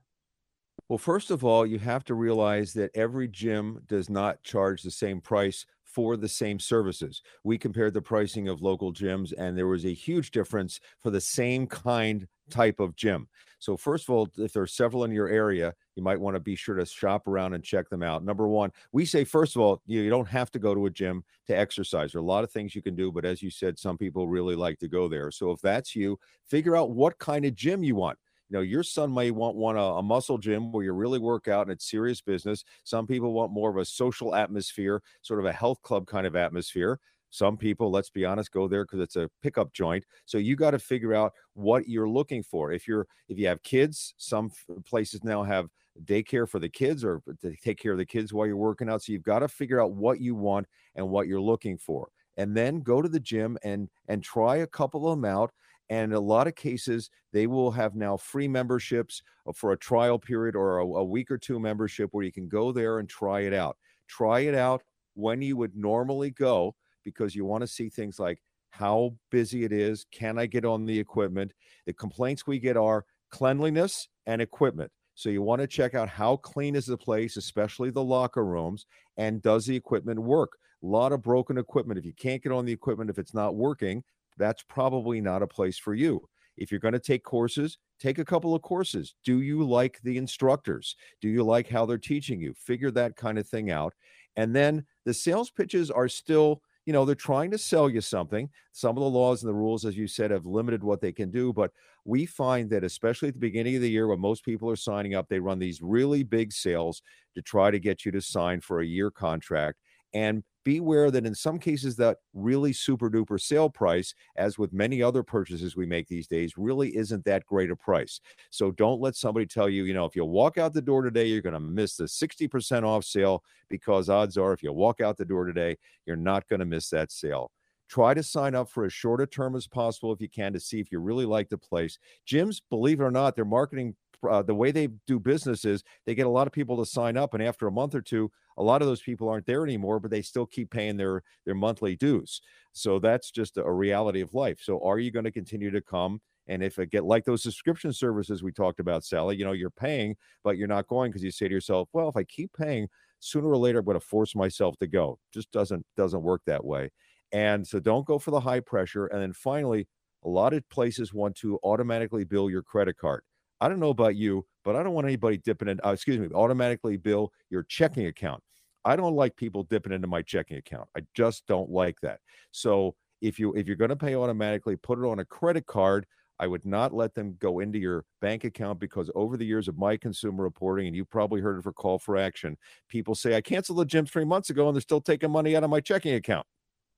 Well, 0.88 0.98
first 0.98 1.30
of 1.30 1.44
all, 1.44 1.66
you 1.66 1.80
have 1.80 2.06
to 2.06 2.14
realize 2.14 2.72
that 2.74 2.92
every 2.96 3.28
gym 3.28 3.82
does 3.86 4.10
not 4.10 4.44
charge 4.44 4.82
the 4.82 4.92
same 4.92 5.20
price 5.20 5.66
for 5.84 6.16
the 6.16 6.30
same 6.30 6.60
services. 6.60 7.22
We 7.44 7.58
compared 7.58 7.94
the 7.94 8.02
pricing 8.02 8.48
of 8.48 8.62
local 8.62 8.94
gyms, 8.94 9.34
and 9.38 9.58
there 9.58 9.68
was 9.68 9.86
a 9.86 9.94
huge 9.94 10.32
difference 10.32 10.80
for 11.02 11.10
the 11.10 11.22
same 11.22 11.68
kind 11.68 12.28
type 12.50 12.80
of 12.80 12.96
gym. 12.96 13.28
So, 13.66 13.76
first 13.76 14.08
of 14.08 14.12
all, 14.12 14.30
if 14.38 14.54
there 14.54 14.62
are 14.62 14.68
several 14.68 15.06
in 15.06 15.12
your 15.12 15.28
area, 15.28 15.74
you 15.96 16.04
might 16.04 16.20
want 16.20 16.36
to 16.36 16.40
be 16.40 16.56
sure 16.56 16.76
to 16.76 16.86
shop 16.86 17.28
around 17.28 17.56
and 17.56 17.64
check 17.64 17.90
them 17.90 18.04
out. 18.04 18.24
Number 18.24 18.48
one, 18.48 18.72
we 18.92 19.06
say, 19.06 19.24
first 19.24 19.56
of 19.56 19.62
all, 19.64 19.82
you 19.88 20.08
don't 20.08 20.28
have 20.28 20.52
to 20.52 20.60
go 20.60 20.76
to 20.76 20.86
a 20.86 20.92
gym 20.92 21.24
to 21.48 21.58
exercise. 21.58 22.12
There 22.12 22.20
are 22.20 22.24
a 22.24 22.28
lot 22.28 22.44
of 22.44 22.52
things 22.52 22.76
you 22.76 22.84
can 22.84 22.96
do, 22.96 23.12
but 23.12 23.26
as 23.26 23.42
you 23.42 23.50
said, 23.50 23.80
some 23.80 23.98
people 23.98 24.28
really 24.28 24.56
like 24.56 24.78
to 24.80 24.88
go 24.88 25.08
there. 25.08 25.32
So, 25.32 25.50
if 25.50 25.62
that's 25.62 25.96
you, 25.96 26.20
figure 26.48 26.78
out 26.78 26.92
what 26.92 27.18
kind 27.18 27.44
of 27.44 27.56
gym 27.56 27.84
you 27.84 27.96
want 27.96 28.20
you 28.50 28.56
know 28.56 28.62
your 28.62 28.84
son 28.84 29.12
may 29.12 29.32
want 29.32 29.56
want 29.56 29.80
a, 29.80 29.82
a, 29.82 30.04
muscle 30.04 30.38
gym 30.38 30.72
where 30.72 30.84
you 30.84 30.94
really 30.94 31.18
work 31.18 31.48
out 31.48 31.64
and 31.64 31.72
it's 31.72 31.90
serious 31.90 32.22
business 32.22 32.64
some 32.84 33.08
people 33.08 33.34
want 33.34 33.52
more 33.52 33.72
of 33.72 33.78
a 33.78 33.86
social 33.86 34.36
atmosphere 34.36 35.02
sort 35.24 35.40
of 35.40 35.48
a 35.48 35.52
health 35.52 35.82
club 35.82 36.06
kind 36.06 36.28
of 36.28 36.36
atmosphere 36.36 37.00
some 37.36 37.58
people 37.58 37.92
let's 37.92 38.10
be 38.10 38.26
honest 38.26 38.52
go 38.52 38.68
there 38.68 38.84
because 38.84 39.00
it's 39.00 39.16
a 39.16 39.30
pickup 39.42 39.72
joint 39.74 40.06
so 40.26 40.38
you 40.38 40.56
got 40.56 40.72
to 40.72 40.80
figure 40.80 41.14
out 41.14 41.34
what 41.54 41.88
you're 41.88 42.10
looking 42.10 42.42
for 42.42 42.72
if 42.72 42.88
you're 42.88 43.08
if 43.30 43.38
you 43.38 43.48
have 43.48 43.62
kids 43.64 44.14
some 44.18 44.52
places 44.86 45.24
now 45.24 45.44
have 45.44 45.68
daycare 46.04 46.48
for 46.48 46.60
the 46.60 46.70
kids 46.70 47.04
or 47.04 47.22
to 47.42 47.56
take 47.64 47.78
care 47.78 47.94
of 47.94 47.98
the 47.98 48.06
kids 48.06 48.34
while 48.34 48.46
you're 48.46 48.58
working 48.58 48.90
out 48.90 49.02
so 49.02 49.12
you've 49.12 49.24
got 49.24 49.40
to 49.40 49.48
figure 49.48 49.82
out 49.82 49.94
what 49.94 50.20
you 50.20 50.36
want 50.36 50.68
and 50.96 51.08
what 51.08 51.28
you're 51.28 51.42
looking 51.42 51.78
for 51.78 52.10
and 52.38 52.56
then 52.56 52.82
go 52.82 53.02
to 53.02 53.10
the 53.10 53.20
gym 53.20 53.58
and 53.64 53.90
and 54.08 54.24
try 54.24 54.58
a 54.58 54.68
couple 54.68 55.08
of 55.08 55.18
them 55.18 55.26
out 55.26 55.52
and 55.90 56.14
a 56.14 56.20
lot 56.20 56.48
of 56.48 56.56
cases, 56.56 57.10
they 57.32 57.48
will 57.48 57.72
have 57.72 57.96
now 57.96 58.18
free 58.18 58.48
memberships 58.48 59.22
uh, 59.48 59.52
for 59.54 59.72
a 59.72 59.78
trial 59.78 60.18
period 60.18 60.56
or 60.56 60.80
a, 60.80 60.86
a 60.86 61.04
week 61.04 61.30
or 61.30 61.38
two 61.38 61.60
membership 61.60 62.10
where 62.12 62.24
you 62.24 62.32
can 62.32 62.48
go 62.48 62.72
there 62.72 63.00
and 63.00 63.08
try 63.08 63.42
it 63.42 63.54
out. 63.54 63.78
Try 64.08 64.42
it 64.42 64.56
out 64.56 64.84
when 65.14 65.42
you 65.42 65.58
would 65.58 65.76
normally 65.76 66.32
go 66.32 66.76
because 67.06 67.34
you 67.34 67.46
want 67.46 67.62
to 67.62 67.68
see 67.68 67.88
things 67.88 68.20
like 68.20 68.42
how 68.72 69.16
busy 69.32 69.64
it 69.64 69.72
is. 69.72 70.06
Can 70.12 70.38
I 70.38 70.48
get 70.48 70.66
on 70.66 70.86
the 70.86 71.00
equipment? 71.00 71.54
The 71.86 71.94
complaints 71.94 72.46
we 72.46 72.60
get 72.60 72.76
are 72.76 73.06
cleanliness 73.32 74.10
and 74.26 74.42
equipment. 74.42 74.92
So 75.14 75.30
you 75.30 75.42
want 75.42 75.62
to 75.62 75.68
check 75.68 75.96
out 75.96 76.10
how 76.10 76.36
clean 76.36 76.76
is 76.76 76.86
the 76.86 76.98
place, 76.98 77.38
especially 77.38 77.90
the 77.90 78.04
locker 78.04 78.44
rooms, 78.44 78.86
and 79.16 79.42
does 79.42 79.66
the 79.66 79.76
equipment 79.76 80.20
work? 80.20 80.58
A 80.84 80.86
lot 80.86 81.14
of 81.14 81.22
broken 81.22 81.58
equipment. 81.58 81.98
If 81.98 82.06
you 82.06 82.14
can't 82.20 82.44
get 82.44 82.52
on 82.52 82.66
the 82.66 82.74
equipment, 82.74 83.10
if 83.10 83.18
it's 83.18 83.34
not 83.34 83.56
working, 83.56 84.04
that's 84.38 84.64
probably 84.64 85.22
not 85.22 85.42
a 85.42 85.48
place 85.48 85.78
for 85.78 85.94
you. 85.94 86.28
If 86.58 86.70
you're 86.70 86.82
going 86.82 86.94
to 86.94 87.00
take 87.00 87.24
courses, 87.24 87.78
take 88.00 88.20
a 88.20 88.26
couple 88.26 88.54
of 88.54 88.62
courses. 88.62 89.16
Do 89.24 89.42
you 89.42 89.64
like 89.64 90.00
the 90.04 90.18
instructors? 90.18 90.96
Do 91.22 91.30
you 91.30 91.44
like 91.44 91.70
how 91.70 91.86
they're 91.86 91.98
teaching 91.98 92.42
you? 92.42 92.54
Figure 92.54 92.92
that 92.92 93.16
kind 93.16 93.38
of 93.38 93.48
thing 93.48 93.72
out. 93.72 93.94
And 94.36 94.54
then 94.54 94.86
the 95.06 95.14
sales 95.14 95.50
pitches 95.50 95.90
are 95.90 96.10
still, 96.10 96.62
you 96.86 96.94
know, 96.94 97.04
they're 97.06 97.16
trying 97.16 97.52
to 97.52 97.58
sell 97.58 97.90
you 97.90 98.02
something. 98.02 98.50
Some 98.72 98.98
of 98.98 99.04
the 99.04 99.10
laws 99.10 99.44
and 99.44 99.50
the 99.50 99.56
rules, 99.56 99.86
as 99.86 99.98
you 99.98 100.08
said, 100.08 100.32
have 100.32 100.46
limited 100.46 100.84
what 100.84 101.02
they 101.02 101.12
can 101.12 101.32
do. 101.32 101.52
But 101.52 101.72
we 102.06 102.26
find 102.26 102.70
that, 102.70 102.84
especially 102.84 103.30
at 103.30 103.34
the 103.34 103.40
beginning 103.40 103.76
of 103.76 103.82
the 103.82 103.90
year 103.90 104.08
when 104.08 104.20
most 104.20 104.46
people 104.46 104.70
are 104.70 104.76
signing 104.76 105.16
up, 105.16 105.28
they 105.28 105.40
run 105.40 105.60
these 105.60 105.82
really 105.82 106.24
big 106.24 106.54
sales 106.54 107.02
to 107.34 107.42
try 107.42 107.72
to 107.72 107.80
get 107.80 108.06
you 108.06 108.12
to 108.12 108.22
sign 108.22 108.62
for 108.62 108.82
a 108.82 108.86
year 108.86 109.10
contract. 109.10 109.80
And 110.14 110.44
beware 110.66 111.12
that 111.12 111.26
in 111.26 111.34
some 111.34 111.58
cases 111.58 111.96
that 111.96 112.18
really 112.34 112.74
super 112.74 113.10
duper 113.10 113.40
sale 113.40 113.70
price 113.70 114.14
as 114.36 114.58
with 114.58 114.74
many 114.74 115.02
other 115.02 115.24
purchases 115.24 115.78
we 115.78 115.86
make 115.86 116.08
these 116.08 116.28
days 116.28 116.58
really 116.58 116.94
isn't 116.98 117.24
that 117.24 117.46
great 117.46 117.72
a 117.72 117.76
price. 117.76 118.20
So 118.50 118.72
don't 118.72 119.00
let 119.00 119.16
somebody 119.16 119.46
tell 119.46 119.70
you 119.70 119.86
you 119.86 119.94
know 119.94 120.06
if 120.06 120.16
you 120.16 120.26
walk 120.26 120.58
out 120.58 120.74
the 120.74 120.82
door 120.82 121.04
today 121.04 121.28
you're 121.28 121.42
going 121.42 121.54
to 121.54 121.60
miss 121.60 121.96
the 121.96 122.06
60% 122.06 122.84
off 122.84 123.06
sale 123.06 123.44
because 123.70 124.10
odds 124.10 124.38
are 124.38 124.52
if 124.52 124.64
you 124.64 124.74
walk 124.74 125.00
out 125.00 125.16
the 125.16 125.24
door 125.24 125.46
today 125.46 125.78
you're 126.06 126.18
not 126.18 126.50
going 126.50 126.60
to 126.60 126.66
miss 126.66 126.90
that 126.90 127.12
sale. 127.12 127.52
Try 127.88 128.16
to 128.16 128.24
sign 128.24 128.56
up 128.56 128.68
for 128.70 128.86
as 128.86 128.94
short 128.94 129.22
a 129.22 129.28
term 129.28 129.56
as 129.56 129.68
possible 129.68 130.12
if 130.12 130.20
you 130.20 130.28
can 130.28 130.54
to 130.54 130.60
see 130.60 130.80
if 130.80 130.92
you 130.92 131.00
really 131.00 131.26
like 131.26 131.50
the 131.50 131.58
place. 131.58 132.00
Gyms 132.28 132.60
believe 132.70 133.00
it 133.00 133.04
or 133.04 133.12
not 133.12 133.36
their 133.36 133.46
marketing 133.46 133.96
uh, 134.30 134.42
the 134.42 134.56
way 134.56 134.72
they 134.72 134.88
do 135.08 135.20
business 135.20 135.66
is 135.66 135.84
they 136.06 136.16
get 136.16 136.26
a 136.26 136.30
lot 136.30 136.48
of 136.48 136.54
people 136.54 136.78
to 136.78 136.86
sign 136.86 137.18
up 137.18 137.34
and 137.34 137.44
after 137.44 137.68
a 137.68 137.72
month 137.72 137.96
or 137.96 138.02
two 138.02 138.32
a 138.58 138.64
lot 138.64 138.82
of 138.82 138.88
those 138.88 139.02
people 139.02 139.30
aren't 139.30 139.46
there 139.46 139.64
anymore 139.64 140.00
but 140.00 140.12
they 140.12 140.22
still 140.22 140.46
keep 140.46 140.70
paying 140.72 140.98
their 140.98 141.22
their 141.46 141.56
monthly 141.56 141.96
dues 141.96 142.42
so 142.74 143.00
that's 143.00 143.32
just 143.32 143.58
a 143.58 143.72
reality 143.72 144.22
of 144.22 144.34
life 144.34 144.60
so 144.62 144.80
are 144.84 145.00
you 145.00 145.12
going 145.12 145.26
to 145.26 145.32
continue 145.32 145.72
to 145.72 145.82
come 145.82 146.20
And 146.48 146.64
if 146.64 146.78
it 146.80 146.92
get 146.92 147.06
like 147.06 147.26
those 147.26 147.44
subscription 147.44 147.92
services 147.94 148.44
we 148.44 148.52
talked 148.52 148.80
about, 148.80 149.04
Sally, 149.04 149.36
you 149.36 149.46
know, 149.46 149.54
you're 149.54 149.72
paying, 149.72 150.16
but 150.44 150.58
you're 150.58 150.68
not 150.68 150.88
going 150.88 151.12
because 151.12 151.24
you 151.24 151.32
say 151.32 151.48
to 151.48 151.54
yourself, 151.54 151.90
well, 151.94 152.10
if 152.10 152.16
I 152.16 152.24
keep 152.24 152.52
paying, 152.54 152.88
sooner 153.20 153.48
or 153.48 153.58
later 153.58 153.80
I'm 153.80 153.86
going 153.86 154.00
to 154.00 154.06
force 154.06 154.36
myself 154.36 154.78
to 154.78 154.88
go. 154.88 155.18
Just 155.34 155.52
doesn't 155.52 155.86
doesn't 155.98 156.22
work 156.22 156.42
that 156.46 156.64
way. 156.64 156.92
And 157.32 157.66
so 157.68 157.80
don't 157.80 158.06
go 158.06 158.20
for 158.20 158.32
the 158.32 158.40
high 158.42 158.60
pressure. 158.60 159.08
And 159.08 159.22
then 159.22 159.34
finally, 159.34 159.88
a 160.24 160.30
lot 160.30 160.54
of 160.54 160.68
places 160.70 161.14
want 161.14 161.36
to 161.38 161.60
automatically 161.64 162.24
bill 162.24 162.50
your 162.50 162.64
credit 162.64 162.98
card. 162.98 163.24
I 163.62 163.70
don't 163.70 163.80
know 163.80 163.90
about 163.90 164.16
you, 164.16 164.46
but 164.64 164.76
I 164.76 164.84
don't 164.84 164.94
want 164.94 165.08
anybody 165.08 165.38
dipping 165.38 165.68
in, 165.68 165.80
uh, 165.86 165.92
excuse 165.92 166.20
me, 166.20 166.28
automatically 166.34 166.98
bill 166.98 167.32
your 167.50 167.64
checking 167.64 168.08
account. 168.08 168.42
I 168.84 168.96
don't 168.96 169.16
like 169.16 169.36
people 169.36 169.64
dipping 169.64 169.94
into 169.94 170.08
my 170.08 170.22
checking 170.22 170.58
account. 170.58 170.88
I 170.96 171.02
just 171.16 171.48
don't 171.48 171.72
like 171.72 172.00
that. 172.02 172.20
So 172.52 172.96
if 173.22 173.40
you 173.40 173.54
if 173.54 173.68
you're 173.68 173.76
going 173.76 173.90
to 173.90 173.96
pay 173.96 174.16
automatically, 174.16 174.76
put 174.76 175.00
it 175.00 175.06
on 175.06 175.20
a 175.20 175.26
credit 175.26 175.66
card. 175.66 176.06
I 176.38 176.48
would 176.48 176.66
not 176.66 176.94
let 176.94 177.16
them 177.16 177.38
go 177.40 177.60
into 177.60 177.80
your 177.80 178.04
bank 178.20 178.44
account 178.44 178.80
because 178.80 179.10
over 179.16 179.38
the 179.38 179.46
years 179.46 179.70
of 179.70 179.78
my 179.78 179.96
consumer 179.96 180.44
reporting, 180.44 180.86
and 180.86 180.96
you 180.96 181.06
probably 181.06 181.40
heard 181.40 181.58
it 181.58 181.64
for 181.64 181.72
call 181.72 181.98
for 181.98 182.18
action, 182.18 182.58
people 182.90 183.16
say 183.16 183.36
I 183.36 183.42
canceled 183.42 183.80
the 183.80 183.86
gym 183.86 184.06
three 184.06 184.26
months 184.26 184.50
ago 184.50 184.68
and 184.68 184.76
they're 184.76 184.82
still 184.82 185.00
taking 185.00 185.32
money 185.32 185.56
out 185.56 185.64
of 185.64 185.70
my 185.70 185.80
checking 185.80 186.14
account. 186.14 186.46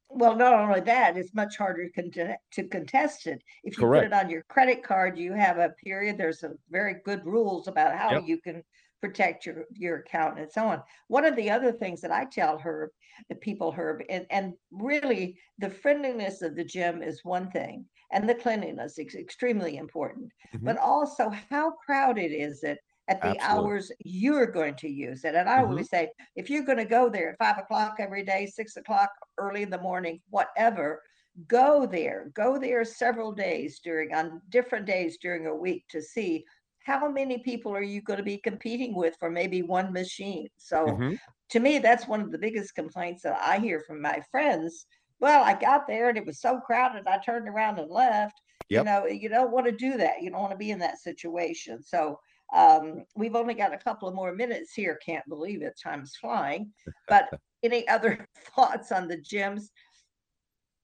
Well, 0.10 0.36
not 0.36 0.54
only 0.54 0.80
that, 0.82 1.17
it's 1.17 1.34
much 1.34 1.58
harder 1.58 1.89
to 1.89 2.67
contest 2.70 3.28
it. 3.28 3.41
If 3.63 3.78
you 3.78 3.84
Correct. 3.84 4.06
put 4.06 4.13
it 4.13 4.26
on 4.26 4.30
your 4.30 4.43
credit 4.43 4.84
card, 4.84 5.17
you 5.17 5.34
have 5.34 5.58
a 5.58 5.70
period. 5.84 6.17
There's 6.17 6.39
some 6.39 6.58
very 6.70 6.96
good 7.04 7.26
rules 7.26 7.67
about 7.67 7.96
how 7.96 8.12
yep. 8.12 8.24
you 8.26 8.39
can 8.39 8.63
protect 9.02 9.46
your 9.46 9.65
your 9.74 9.98
account 9.98 10.39
and 10.39 10.52
so 10.52 10.67
on. 10.67 10.82
One 11.08 11.26
of 11.26 11.36
the 11.36 11.50
other 11.50 11.72
things 11.72 12.02
that 12.02 12.12
I 12.12 12.26
tell 12.26 12.58
Herb, 12.58 12.89
the 13.30 13.36
people 13.36 13.72
Herb, 13.72 14.02
and, 14.10 14.26
and 14.32 14.54
really 14.72 15.38
the 15.60 15.70
friendliness 15.70 16.41
of 16.41 16.56
the 16.56 16.63
gym 16.63 17.04
is 17.04 17.24
one 17.24 17.52
thing, 17.52 17.86
and 18.12 18.28
the 18.28 18.36
cleanliness 18.36 18.98
is 18.98 19.15
extremely 19.15 19.78
important. 19.78 20.32
Mm-hmm. 20.56 20.65
But 20.65 20.78
also, 20.78 21.32
how 21.50 21.72
crowded 21.86 22.32
is 22.32 22.63
it 22.63 22.80
at 23.08 23.22
the 23.22 23.41
Absolutely. 23.41 23.72
hours 23.72 23.91
you're 24.04 24.48
going 24.48 24.76
to 24.76 24.89
use 24.89 25.24
it. 25.24 25.36
And 25.36 25.50
I 25.50 25.58
mm-hmm. 25.60 25.72
always 25.72 25.89
say, 25.89 26.10
if 26.36 26.50
you're 26.50 26.65
going 26.65 26.78
to 26.78 26.86
go 26.86 27.10
there 27.10 27.32
at 27.32 27.38
five 27.38 27.58
o'clock 27.58 27.96
every 28.00 28.24
day, 28.24 28.46
six 28.46 28.76
o'clock 28.76 29.10
early 29.38 29.63
in 29.63 29.70
the 29.70 29.82
morning, 29.82 30.20
whatever, 30.30 31.02
go 31.48 31.86
there. 31.86 32.32
Go 32.34 32.58
there 32.58 32.84
several 32.84 33.32
days 33.32 33.80
during 33.84 34.13
on 34.13 34.41
different 34.50 34.86
days 34.86 35.17
during 35.22 35.48
a 35.48 35.56
week 35.56 35.86
to 35.89 36.02
see 36.02 36.43
how 36.84 37.10
many 37.10 37.38
people 37.39 37.74
are 37.74 37.82
you 37.82 38.02
going 38.02 38.17
to 38.17 38.24
be 38.24 38.38
competing 38.38 38.96
with 38.96 39.15
for 39.20 39.30
maybe 39.30 39.62
one 39.62 39.91
machine. 39.91 40.48
So 40.58 40.86
mm-hmm. 40.86 41.15
to 41.50 41.60
me, 41.60 41.80
that's 41.80 42.08
one 42.08 42.22
of 42.22 42.32
the 42.32 42.38
biggest 42.38 42.76
complaints 42.76 43.24
that 43.24 43.38
I 43.41 43.60
hear 43.60 43.84
from 43.86 44.02
my 44.02 44.22
friends. 44.32 44.86
Well, 45.20 45.43
I 45.43 45.54
got 45.54 45.88
there 45.88 46.10
and 46.10 46.17
it 46.17 46.26
was 46.26 46.39
so 46.39 46.60
crowded, 46.60 47.08
I 47.08 47.17
turned 47.20 47.50
around 47.50 47.80
and 47.80 47.91
left. 47.91 48.39
Yep. 48.70 48.82
You 48.82 48.86
know, 48.86 49.06
you 49.06 49.30
don't 49.30 49.52
want 49.52 49.65
to 49.65 49.72
do 49.72 49.98
that. 49.98 50.22
You 50.22 50.30
don't 50.30 50.41
want 50.41 50.52
to 50.52 50.58
be 50.58 50.72
in 50.72 50.80
that 50.80 51.00
situation. 51.00 51.82
So 51.84 52.20
um, 52.56 53.04
we've 53.16 53.36
only 53.36 53.54
got 53.54 53.74
a 53.74 53.78
couple 53.78 54.08
of 54.08 54.16
more 54.16 54.34
minutes 54.34 54.74
here. 54.74 54.98
Can't 55.06 55.28
believe 55.28 55.62
it. 55.62 55.80
Time's 55.82 56.16
flying. 56.16 56.72
But 57.08 57.30
any 57.64 57.88
other 57.88 58.28
thoughts 58.56 58.92
on 58.92 59.08
the 59.08 59.18
gyms? 59.18 59.70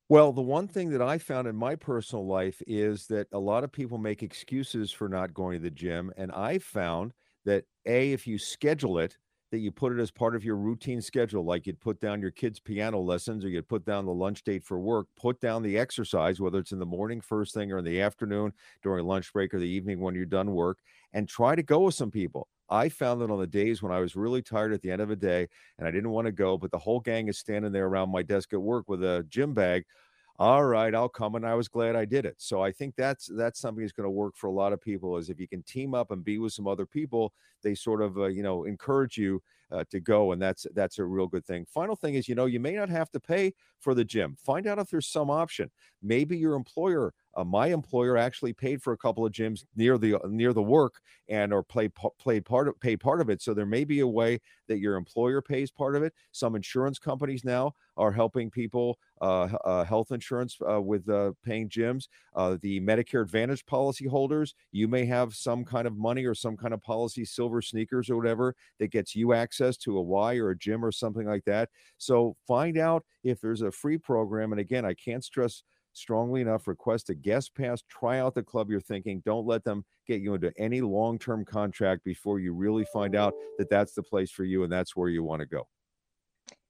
Well, 0.10 0.34
the 0.34 0.42
one 0.42 0.68
thing 0.68 0.90
that 0.90 1.02
I 1.02 1.18
found 1.18 1.48
in 1.48 1.56
my 1.56 1.76
personal 1.76 2.28
life 2.28 2.62
is 2.68 3.08
that 3.08 3.28
a 3.32 3.40
lot 3.40 3.64
of 3.64 3.72
people 3.72 3.98
make 3.98 4.22
excuses 4.22 4.92
for 4.92 5.08
not 5.08 5.34
going 5.34 5.58
to 5.58 5.64
the 5.64 5.72
gym. 5.72 6.12
And 6.18 6.32
I 6.32 6.60
found 6.60 7.14
that 7.46 7.64
A, 7.86 8.12
if 8.12 8.28
you 8.28 8.38
schedule 8.38 9.00
it, 9.00 9.18
that 9.54 9.60
you 9.60 9.72
put 9.72 9.94
it 9.94 10.02
as 10.02 10.10
part 10.10 10.36
of 10.36 10.44
your 10.44 10.56
routine 10.56 11.00
schedule, 11.00 11.46
like 11.46 11.68
you'd 11.68 11.80
put 11.80 12.00
down 12.00 12.20
your 12.20 12.32
kids' 12.32 12.60
piano 12.60 13.00
lessons 13.00 13.46
or 13.46 13.50
you'd 13.50 13.68
put 13.68 13.86
down 13.86 14.04
the 14.04 14.12
lunch 14.12 14.44
date 14.44 14.64
for 14.64 14.80
work, 14.80 15.06
put 15.16 15.40
down 15.40 15.62
the 15.62 15.78
exercise, 15.78 16.40
whether 16.40 16.58
it's 16.58 16.72
in 16.72 16.80
the 16.80 16.88
morning, 16.88 17.22
first 17.22 17.54
thing, 17.54 17.72
or 17.72 17.78
in 17.78 17.86
the 17.86 18.02
afternoon 18.02 18.52
during 18.82 19.06
lunch 19.06 19.32
break 19.32 19.54
or 19.54 19.60
the 19.60 19.70
evening 19.70 20.00
when 20.00 20.16
you're 20.16 20.26
done 20.26 20.54
work, 20.54 20.80
and 21.14 21.30
try 21.30 21.54
to 21.54 21.62
go 21.62 21.82
with 21.82 21.94
some 21.94 22.10
people. 22.10 22.48
I 22.68 22.90
found 22.90 23.22
that 23.22 23.30
on 23.30 23.40
the 23.40 23.46
days 23.46 23.84
when 23.84 23.92
I 23.92 24.00
was 24.00 24.16
really 24.16 24.42
tired 24.42 24.74
at 24.74 24.82
the 24.82 24.90
end 24.90 25.04
of 25.04 25.10
the 25.10 25.16
day 25.16 25.48
and 25.78 25.88
I 25.88 25.92
didn't 25.92 26.10
want 26.10 26.26
to 26.26 26.32
go, 26.32 26.58
but 26.58 26.72
the 26.72 26.80
whole 26.80 27.00
gang 27.00 27.28
is 27.28 27.38
standing 27.38 27.72
there 27.72 27.86
around 27.86 28.12
my 28.12 28.24
desk 28.24 28.54
at 28.54 28.62
work 28.62 28.90
with 28.90 29.04
a 29.04 29.24
gym 29.30 29.54
bag 29.54 29.84
all 30.40 30.64
right 30.66 30.96
i'll 30.96 31.08
come 31.10 31.36
and 31.36 31.46
i 31.46 31.54
was 31.54 31.68
glad 31.68 31.96
i 31.96 32.06
did 32.06 32.26
it 32.26 32.36
so 32.40 32.62
i 32.62 32.72
think 32.72 32.96
that's 32.96 33.30
that's 33.36 33.60
something 33.60 33.84
that's 33.84 33.92
going 33.94 34.06
to 34.06 34.10
work 34.10 34.36
for 34.36 34.48
a 34.48 34.52
lot 34.52 34.74
of 34.74 34.82
people 34.82 35.16
is 35.18 35.30
if 35.30 35.40
you 35.40 35.48
can 35.48 35.62
team 35.64 35.94
up 35.94 36.10
and 36.12 36.24
be 36.24 36.40
with 36.40 36.52
some 36.52 36.68
other 36.68 36.86
people 36.88 37.32
they 37.62 37.76
sort 37.76 38.02
of 38.02 38.18
uh, 38.18 38.26
you 38.26 38.42
know 38.42 38.64
encourage 38.64 39.18
you 39.18 39.42
uh, 39.72 39.84
to 39.90 40.00
go 40.00 40.32
and 40.32 40.42
that's 40.42 40.66
that's 40.74 40.98
a 41.00 41.04
real 41.06 41.28
good 41.28 41.46
thing 41.46 41.66
final 41.72 41.96
thing 41.96 42.16
is 42.16 42.28
you 42.28 42.36
know 42.36 42.46
you 42.46 42.60
may 42.60 42.74
not 42.74 42.90
have 42.90 43.10
to 43.12 43.20
pay 43.20 43.54
for 43.80 43.94
the 43.94 44.04
gym 44.04 44.36
find 44.44 44.66
out 44.68 44.80
if 44.80 44.90
there's 44.90 45.08
some 45.08 45.30
option 45.30 45.70
maybe 46.02 46.38
your 46.38 46.56
employer 46.56 47.14
uh, 47.36 47.44
my 47.44 47.68
employer 47.68 48.16
actually 48.18 48.54
paid 48.54 48.82
for 48.82 48.94
a 48.94 48.98
couple 48.98 49.26
of 49.26 49.32
gyms 49.32 49.66
near 49.76 49.98
the 49.98 50.18
near 50.28 50.54
the 50.54 50.62
work 50.62 50.96
and 51.30 51.52
or 51.52 51.64
play 51.64 51.90
play 52.20 52.40
part 52.40 52.68
of 52.68 52.80
pay 52.80 52.96
part 52.96 53.22
of 53.22 53.30
it. 53.30 53.42
So 53.42 53.54
there 53.56 53.66
may 53.66 53.84
be 53.84 54.02
a 54.02 54.08
way 54.08 54.40
that 54.68 54.78
your 54.80 54.96
employer 54.96 55.42
pays 55.42 55.72
part 55.72 55.96
of 55.96 56.04
it. 56.04 56.14
Some 56.32 56.56
insurance 56.56 57.00
companies 57.00 57.44
now 57.44 57.74
are 57.98 58.12
helping 58.12 58.52
people 58.52 59.00
health 59.24 60.12
insurance 60.12 60.58
uh, 60.70 60.82
with 60.82 61.08
uh, 61.10 61.32
paying 61.44 61.70
gyms. 61.70 62.08
Uh, 62.36 62.58
the 62.62 62.80
Medicare 62.82 63.22
Advantage 63.22 63.66
policy 63.66 64.06
holders, 64.06 64.56
you 64.72 64.88
may 64.88 65.06
have 65.06 65.34
some 65.36 65.64
kind 65.64 65.88
of 65.88 65.98
money 65.98 66.26
or 66.26 66.36
some 66.36 66.58
kind 66.58 66.74
of 66.74 66.82
policy, 66.82 67.24
silver 67.26 67.62
sneakers 67.62 68.10
or 68.10 68.18
whatever, 68.18 68.56
that 68.80 68.92
gets 68.92 69.16
you 69.16 69.34
access 69.34 69.78
to 69.78 69.98
a 69.98 70.02
Y 70.02 70.38
or 70.38 70.50
a 70.50 70.58
gym 70.58 70.84
or 70.84 70.92
something 70.92 71.28
like 71.28 71.46
that. 71.46 71.70
So 71.98 72.36
find 72.48 72.78
out 72.78 73.04
if 73.24 73.40
there's 73.40 73.62
a 73.62 73.72
free 73.72 73.98
program. 73.98 74.52
And 74.52 74.60
again, 74.60 74.86
I 74.86 74.94
can't 74.94 75.24
stress 75.24 75.64
strongly 75.94 76.42
enough, 76.42 76.68
request 76.68 77.10
a 77.10 77.14
guest 77.14 77.56
pass, 77.56 77.84
try 77.88 78.20
out 78.20 78.34
the 78.36 78.44
club 78.44 78.70
you're 78.70 78.82
thinking. 78.82 79.22
Don't 79.26 79.46
let 79.46 79.64
them 79.64 79.86
get 80.08 80.22
you 80.22 80.34
into 80.34 80.52
any 80.58 80.82
long 80.82 81.18
term 81.18 81.46
contract 81.46 82.04
before 82.04 82.40
you 82.40 82.54
really 82.54 82.86
find 82.92 83.16
out 83.16 83.34
that 83.58 83.70
that's 83.70 83.94
the 83.94 84.04
place 84.04 84.32
for 84.32 84.44
you 84.44 84.64
and 84.64 84.72
that's 84.72 84.96
where 84.96 85.10
you 85.10 85.24
want 85.24 85.40
to 85.40 85.46
go. 85.46 85.68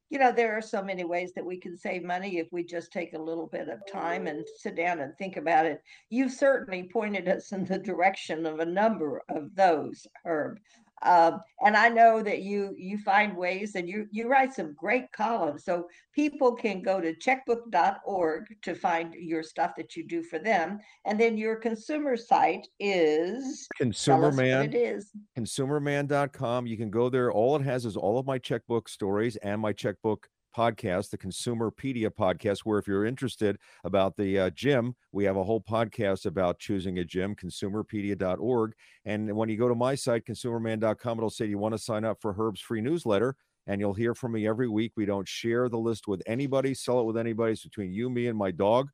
You 0.10 0.20
know, 0.20 0.32
there 0.32 0.56
are 0.56 0.62
so 0.62 0.84
many 0.84 1.04
ways 1.04 1.34
that 1.34 1.46
we 1.46 1.58
can 1.58 1.76
save 1.76 2.04
money 2.04 2.38
if 2.38 2.48
we 2.52 2.64
just 2.64 2.92
take 2.92 3.14
a 3.14 3.22
little 3.22 3.48
bit 3.48 3.68
of 3.68 3.80
time 3.92 4.28
and 4.28 4.46
sit 4.58 4.76
down 4.76 5.00
and 5.00 5.18
think 5.18 5.38
about 5.38 5.66
it. 5.66 5.82
You've 6.10 6.32
certainly 6.32 6.90
pointed 6.92 7.28
us 7.28 7.52
in 7.52 7.66
the 7.66 7.80
direction 7.80 8.46
of 8.46 8.60
a 8.60 8.66
number 8.66 9.24
of 9.30 9.56
those, 9.56 10.06
Herb. 10.24 10.60
Um, 11.04 11.42
and 11.66 11.76
I 11.76 11.90
know 11.90 12.22
that 12.24 12.42
you 12.42 12.74
you 12.78 12.98
find 12.98 13.36
ways 13.36 13.76
and 13.76 13.88
you 13.88 14.08
you 14.12 14.28
write 14.28 14.54
some 14.54 14.74
great 14.74 15.12
columns, 15.12 15.66
so 15.66 15.88
people 16.14 16.56
can 16.56 16.82
go 16.82 17.02
to 17.02 17.14
checkbook.org 17.16 18.44
to 18.62 18.76
find 18.76 19.14
your 19.14 19.44
stuff 19.44 19.72
that 19.78 19.96
you 19.96 20.08
do 20.08 20.24
for 20.24 20.40
them, 20.40 20.80
and 21.06 21.20
then 21.20 21.38
your 21.38 21.58
consumer 21.58 22.16
site 22.16 22.68
is 22.80 23.68
consumerman. 23.82 24.66
It 24.66 24.76
is 24.76 25.12
consumerman.com. 25.38 26.68
You 26.68 26.78
can 26.78 26.90
go 26.90 27.10
there. 27.10 27.32
All 27.32 27.56
it 27.56 27.64
has 27.64 27.86
is 27.86 27.98
all 27.98 28.18
of 28.18 28.26
my 28.26 28.38
checkbook 28.38 28.88
stories 28.88 29.36
and 29.38 29.62
my 29.62 29.74
checkbook 29.74 30.28
podcast, 30.56 31.10
the 31.10 31.18
Consumerpedia 31.18 32.10
podcast, 32.10 32.60
where 32.60 32.80
if 32.80 32.88
you're 32.88 33.06
interested 33.06 33.58
about 33.84 34.16
the 34.16 34.40
uh, 34.40 34.50
gym, 34.52 34.96
we 35.12 35.24
have 35.26 35.38
a 35.38 35.44
whole 35.44 35.62
podcast 35.62 36.26
about 36.26 36.60
choosing 36.60 37.00
a 37.00 37.04
gym, 37.04 37.36
consumerpedia.org. 37.36 38.74
And 39.06 39.36
when 39.36 39.50
you 39.50 39.58
go 39.58 39.68
to 39.68 39.76
my 39.76 39.96
site, 39.96 40.26
consumerman.com, 40.26 41.18
it'll 41.18 41.30
say 41.30 41.46
you 41.46 41.58
want 41.58 41.74
to 41.74 41.80
sign 41.80 42.06
up 42.06 42.18
for 42.22 42.34
Herb's 42.34 42.62
free 42.62 42.82
newsletter. 42.82 43.36
And 43.66 43.80
you'll 43.80 43.94
hear 43.94 44.14
from 44.14 44.34
me 44.34 44.46
every 44.46 44.68
week. 44.68 44.92
We 44.98 45.06
don't 45.06 45.28
share 45.28 45.70
the 45.70 45.78
list 45.78 46.08
with 46.08 46.22
anybody, 46.28 46.74
sell 46.74 47.00
it 47.00 47.06
with 47.06 47.18
anybody. 47.18 47.54
It's 47.54 47.64
between 47.64 47.94
you, 47.94 48.10
me, 48.10 48.28
and 48.28 48.38
my 48.38 48.52
dog. 48.52 48.90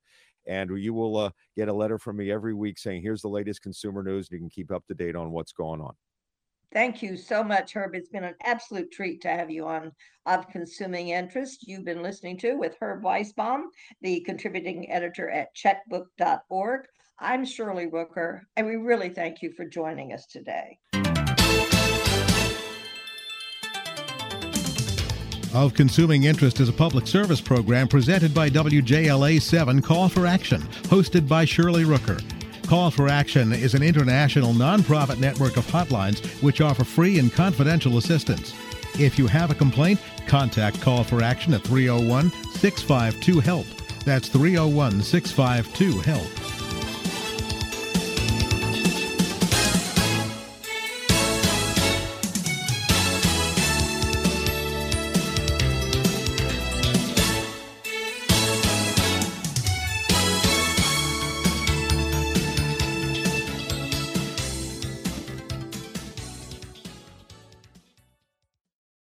And 0.48 0.69
you 0.78 0.93
will 0.93 1.17
uh, 1.17 1.32
get 1.56 1.69
a 1.69 1.74
letter 1.74 1.98
from 1.98 2.17
me 2.17 2.32
every 2.32 2.54
week 2.54 2.78
saying, 2.78 3.02
here's 3.02 3.22
the 3.22 3.30
latest 3.30 3.62
consumer 3.62 4.04
news. 4.04 4.30
And 4.30 4.38
you 4.38 4.39
can 4.39 4.50
keep 4.50 4.72
up 4.72 4.86
to 4.88 4.93
date 4.93 5.15
on 5.15 5.32
what's 5.32 5.52
going 5.52 5.82
on. 5.82 5.95
Thank 6.71 7.01
you 7.01 7.17
so 7.17 7.43
much, 7.43 7.73
Herb. 7.73 7.95
It's 7.95 8.10
been 8.10 8.23
an 8.23 8.36
absolute 8.43 8.91
treat 8.91 9.21
to 9.21 9.29
have 9.29 9.49
you 9.49 9.65
on 9.65 9.91
of 10.27 10.47
Consuming 10.49 11.10
Interest. 11.10 11.67
You've 11.67 11.86
been 11.86 12.03
listening 12.03 12.38
to 12.39 12.55
with 12.55 12.75
Herb 12.79 13.01
Weisbaum, 13.01 13.63
the 14.01 14.19
contributing 14.21 14.91
editor 14.91 15.29
at 15.32 15.55
checkbook.org. 15.55 16.82
I'm 17.17 17.43
Shirley 17.43 17.88
Rooker, 17.88 18.41
and 18.55 18.67
we 18.67 18.75
really 18.75 19.10
thank 19.10 19.41
you 19.41 19.51
for 19.51 19.65
joining 19.65 20.13
us 20.13 20.27
today. 20.27 20.77
Of 25.51 25.73
Consuming 25.73 26.25
Interest 26.25 26.60
is 26.60 26.69
a 26.69 26.73
public 26.73 27.08
service 27.08 27.41
program 27.41 27.88
presented 27.88 28.36
by 28.36 28.51
WJLA 28.51 29.41
7 29.41 29.82
Call 29.82 30.08
for 30.08 30.27
Action, 30.27 30.62
hosted 30.84 31.27
by 31.27 31.45
Shirley 31.45 31.86
Rooker. 31.86 32.38
Call 32.69 32.91
for 32.91 33.10
Action 33.10 33.51
is 33.51 33.73
an 33.73 33.82
international 33.82 34.53
nonprofit 34.53 35.17
network 35.17 35.58
of 35.58 35.65
hotlines 35.65 36.23
which 36.43 36.62
offer 36.62 36.84
free 36.84 37.17
and 37.17 37.34
confidential 37.34 37.97
assistance. 37.97 38.53
If 38.99 39.17
you 39.17 39.25
have 39.25 39.49
a 39.49 39.55
complaint, 39.55 39.99
contact 40.27 40.79
Call 40.79 41.03
for 41.03 41.23
Action 41.23 41.55
at 41.55 41.63
301 41.63 42.29
652 42.29 43.39
HELP. 43.39 43.65
That's 44.05 44.29
301 44.29 45.01
652 45.01 45.99
HELP. 46.01 46.68